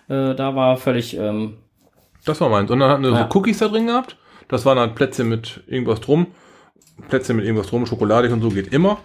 [0.09, 1.15] äh, da war völlig.
[1.15, 1.57] Ähm,
[2.26, 2.69] Das war meins.
[2.72, 3.28] Und dann hatten wir Ja.
[3.32, 4.17] so Cookies da drin gehabt.
[4.47, 6.28] Das waren dann Plätzchen mit irgendwas drum.
[7.09, 8.99] Plätzchen mit irgendwas drum, schokoladig und so geht immer.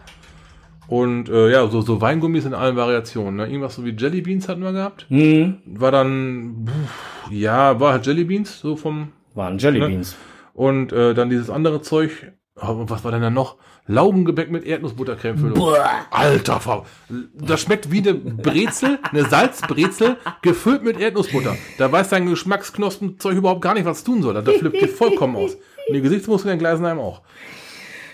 [0.89, 3.37] Und äh, ja, so, so Weingummis in allen Variationen.
[3.37, 3.47] Ne?
[3.47, 5.07] Irgendwas so wie Jelly Beans hatten wir gehabt.
[5.09, 9.89] hm, War dann, pff, ja, war halt Jelly Beans, so vom waren Jelly Ne?
[9.89, 10.17] Beans.
[10.55, 12.33] Und äh, dann dieses andere Zeug.
[12.61, 13.57] Oh, was war denn da noch?
[13.89, 15.75] Laugengebäck mit Erdnussbuttercremefüllung.
[16.11, 16.87] Alter, Frau.
[17.35, 21.57] Das schmeckt wie eine Brezel, eine Salzbrezel, gefüllt mit Erdnussbutter.
[21.79, 24.35] Da weiß dein Geschmacksknospenzeug überhaupt gar nicht, was es tun soll.
[24.35, 25.55] Da flippt dir vollkommen aus.
[25.55, 27.23] Und die Gesichtsmuskeln entgleisen einem auch.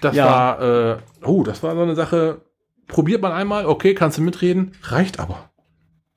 [0.02, 0.26] Das Ja.
[0.26, 2.42] war, äh, oh, das war so eine Sache.
[2.88, 5.50] Probiert man einmal, okay, kannst du mitreden, reicht aber.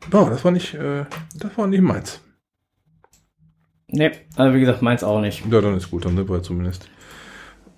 [0.10, 2.20] Boah, das war nicht, äh, das war nicht meins.
[3.88, 5.43] Nee, also wie gesagt, meins auch nicht.
[5.49, 6.89] Ja, dann ist gut, dann sind wir zumindest.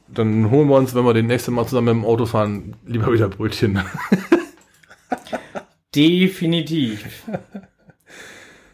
[0.09, 3.11] Dann holen wir uns, wenn wir den nächsten Mal zusammen mit dem Auto fahren, lieber
[3.11, 3.79] wieder Brötchen.
[5.95, 7.23] Definitiv.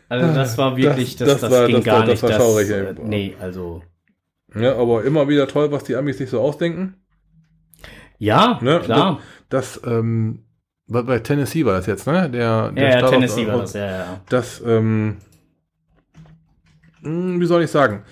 [0.09, 2.31] Also das war wirklich, das, Das- das, das war- ging das gar war- das nicht.
[2.33, 2.85] war schaurig, ey.
[2.85, 3.81] äh, nee, also.
[4.55, 6.95] ja, aber immer wieder toll, was die Amis sich so ausdenken.
[8.19, 8.79] Ja, Ne?
[8.83, 9.19] klar.
[9.49, 10.45] Das, ähm,
[10.87, 12.29] bei, Tennessee war das jetzt, ne?
[12.29, 14.19] Der, der Ja, ja, Tennessee war das, ja, ja.
[14.29, 15.17] Das, ähm,
[17.01, 18.03] mh, wie soll ich sagen?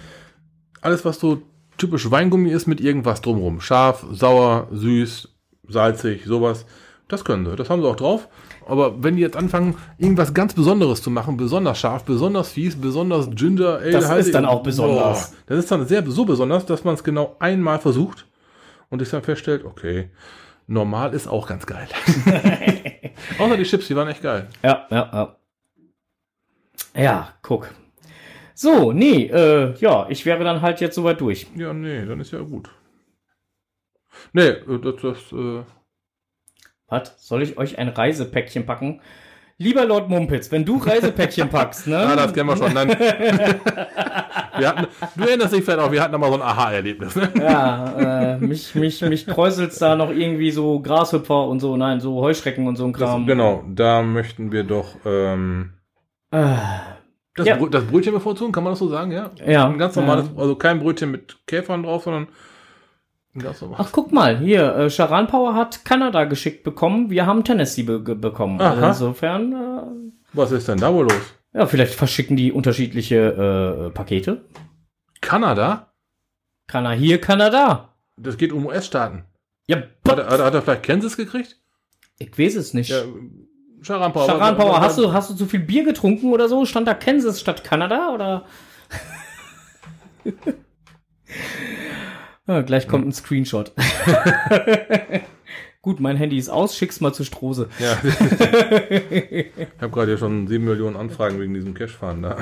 [0.82, 1.42] Alles, was so
[1.82, 3.60] typisch Weingummi ist mit irgendwas drumrum.
[3.62, 5.28] Scharf, sauer, süß,
[5.68, 6.66] salzig, sowas.
[7.08, 7.56] Das können sie.
[7.58, 8.30] Das haben sie auch drauf.
[8.68, 13.30] Aber wenn die jetzt anfangen, irgendwas ganz Besonderes zu machen, besonders scharf, besonders fies, besonders
[13.32, 15.32] Ginger Ale, Das halt- ist dann auch besonders.
[15.32, 18.28] Boah, das ist dann sehr so besonders, dass man es genau einmal versucht
[18.90, 20.10] und sich dann feststellt, okay,
[20.68, 21.88] normal ist auch ganz geil.
[23.40, 24.48] Außer die Chips, die waren echt geil.
[24.64, 25.36] Ja, ja, ja.
[26.96, 27.70] Ja, guck.
[28.54, 31.48] So, nee, äh, ja, ich wäre dann halt jetzt soweit durch.
[31.56, 32.70] Ja, nee, dann ist ja gut.
[34.34, 35.64] Nee, äh, das, das äh,
[36.88, 37.14] Was?
[37.28, 39.02] Soll ich euch ein Reisepäckchen packen?
[39.58, 41.98] Lieber Lord Mumpitz, wenn du Reisepäckchen packst, ne?
[42.00, 42.74] ah, das kennen wir schon.
[42.74, 42.90] Nein.
[44.58, 47.16] wir hatten, du erinnerst dich vielleicht auch, wir hatten mal so ein Aha-Erlebnis.
[47.16, 47.32] Ne?
[47.40, 52.20] Ja, äh, mich, mich, mich kräuselt's da noch irgendwie so Grashüpfer und so, nein, so
[52.22, 53.28] Heuschrecken und so ein Das, Kram.
[53.28, 55.74] genau, da möchten wir doch ähm,
[56.32, 56.56] Äh,
[57.42, 57.58] das, Ja.
[57.58, 59.32] Brö das Brötchen bevorzugen, kann man das so sagen, ja?
[59.46, 59.68] ja.
[59.68, 60.02] Ein ganz ja.
[60.02, 62.28] normales, also kein Brötchen mit Käfern drauf, sondern
[63.36, 63.86] ein ganz normales.
[63.88, 68.00] Ach, guck mal, hier, äh, Charan Power hat Kanada geschickt bekommen, wir haben Tennessee be
[68.00, 68.60] bekommen.
[68.62, 68.88] Also Aha.
[68.90, 71.34] insofern, äh, Was ist denn da wohl los?
[71.54, 74.46] Ja, vielleicht verschicken die unterschiedliche äh, Pakete.
[75.22, 75.94] Kanada?
[76.68, 77.90] Kann er hier, kann er da.
[78.18, 79.26] Das geht um US-Staaten.
[79.68, 79.78] Ja,
[80.08, 81.58] Hat, er- hat, hat er vielleicht Kansas gekriegt?
[82.20, 82.90] ich weiß es nicht.
[82.92, 83.02] Ja,
[83.82, 84.28] Charan Power.
[84.28, 86.66] Charan Power, hast du, hast du zu viel Bier getrunken oder so?
[86.66, 88.46] Stand da Kansas statt Kanada oder?
[92.48, 93.72] ja, gleich kommt ein Screenshot.
[95.82, 97.70] Gut, mein Handy ist aus, schick's mal zu Strose.
[97.80, 97.98] Ja.
[98.04, 99.48] ich
[99.82, 102.38] habe gerade hier schon 7 Millionen Anfragen wegen diesem Cash-Fahren da.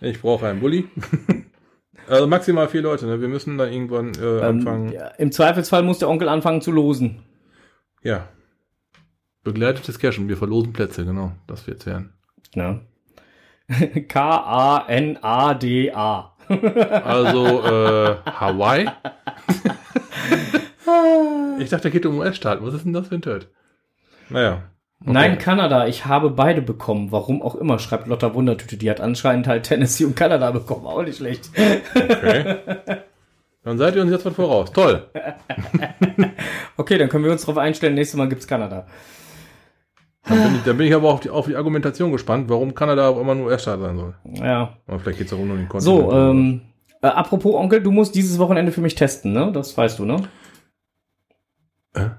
[0.00, 0.88] ich brauche einen Bulli.
[2.08, 3.20] Also maximal vier Leute, ne?
[3.20, 4.88] Wir müssen da irgendwann äh, anfangen.
[4.88, 7.22] Ähm, ja, Im Zweifelsfall muss der Onkel anfangen zu losen.
[8.02, 8.28] Ja.
[9.42, 10.28] Begleitetes Cashen.
[10.28, 11.32] Wir verlosen Plätze, genau.
[11.46, 12.12] Das wird's werden.
[12.54, 12.80] Ja.
[14.08, 15.16] K-A-N-A-D-A.
[17.04, 18.88] Also, äh, Hawaii?
[21.60, 22.66] ich dachte, der geht um US-Staaten.
[22.66, 23.48] Was ist denn das für ein Töt?
[24.28, 24.64] Naja.
[25.02, 25.12] Okay.
[25.12, 25.86] Nein, Kanada.
[25.86, 27.10] Ich habe beide bekommen.
[27.12, 28.76] Warum auch immer, schreibt Lotta Wundertüte.
[28.76, 30.86] Die hat anscheinend halt Tennessee und Kanada bekommen.
[30.86, 31.48] Auch nicht schlecht.
[31.94, 32.56] Okay.
[33.62, 34.72] Dann seid ihr uns jetzt was voraus.
[34.72, 35.06] Toll.
[36.78, 37.94] Okay, dann können wir uns darauf einstellen.
[37.94, 38.86] Nächstes Mal gibt's Kanada.
[40.28, 43.08] Dann bin ich, dann bin ich aber auf die, auf die Argumentation gespannt, warum Kanada
[43.08, 44.14] auch immer nur US-Staat sein soll.
[44.24, 44.76] Ja.
[44.86, 45.82] Aber vielleicht geht's auch um den Kontinent.
[45.82, 46.60] So, ähm,
[47.02, 49.50] äh, apropos Onkel, du musst dieses Wochenende für mich testen, ne?
[49.52, 50.22] Das weißt du, ne?
[51.94, 52.10] Äh?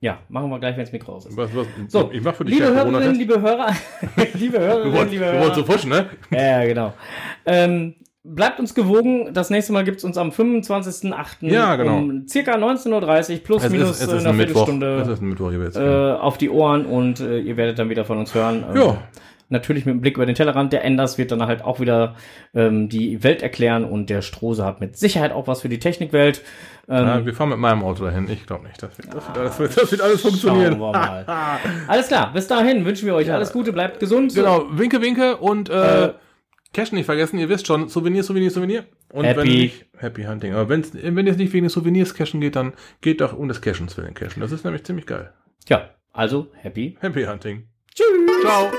[0.00, 1.36] Ja, machen wir gleich, wenn das Mikro aus ist.
[1.36, 3.72] Was, was, So, ich mach für dich liebe ja Hörerinnen, liebe Hörer,
[4.34, 5.72] liebe Hörerinnen, liebe du wolltest so Hörer.
[5.72, 6.10] fuschen, ne?
[6.30, 6.92] Ja, genau.
[7.46, 7.94] Ähm,
[8.24, 9.32] bleibt uns gewogen.
[9.34, 11.14] Das nächste Mal gibt's uns am 25.08.
[11.42, 11.98] Ja, genau.
[11.98, 14.40] um circa 19.30 Uhr plus Es minus ist, es äh, eine ein.
[14.40, 14.86] Es Viertelstunde
[15.20, 15.76] ein Mittwoch, wisst.
[15.76, 18.64] äh, auf die Ohren und äh, ihr werdet dann wieder von uns hören.
[18.70, 18.96] Ähm, Ja.
[19.50, 20.72] Natürlich mit dem Blick über den Tellerrand.
[20.72, 22.14] Der Enders wird dann halt auch wieder
[22.54, 26.40] ähm, die Welt erklären und der Strose hat mit Sicherheit auch was für die Technikwelt.
[26.88, 28.26] Ähm, Ja, wir fahren mit meinem Auto dahin.
[28.30, 28.82] Ich glaube nicht.
[28.82, 30.78] Das wird, das, wird, das, wird, das wird alles funktionieren.
[30.80, 31.26] Wir mal.
[31.88, 34.34] Alles klar, bis dahin wünschen wir euch alles Gute, bleibt gesund.
[34.34, 36.12] Genau, winke, winke und äh,
[36.74, 37.38] Cash nicht vergessen.
[37.38, 38.84] Ihr wisst schon, Souvenir, Souvenir, Souvenir.
[39.10, 39.38] Und Happy.
[39.38, 40.52] wenn nicht, Happy Hunting.
[40.52, 43.62] Aber wenn's, wenn es nicht wegen des Souvenirs cashen geht, dann geht doch um des
[43.62, 44.40] Cashens willen cashen.
[44.42, 45.32] Das ist nämlich ziemlich geil.
[45.68, 46.98] Ja, also happy.
[47.00, 47.68] Happy Hunting.
[47.94, 48.42] Tschüss.
[48.42, 48.70] Ciao.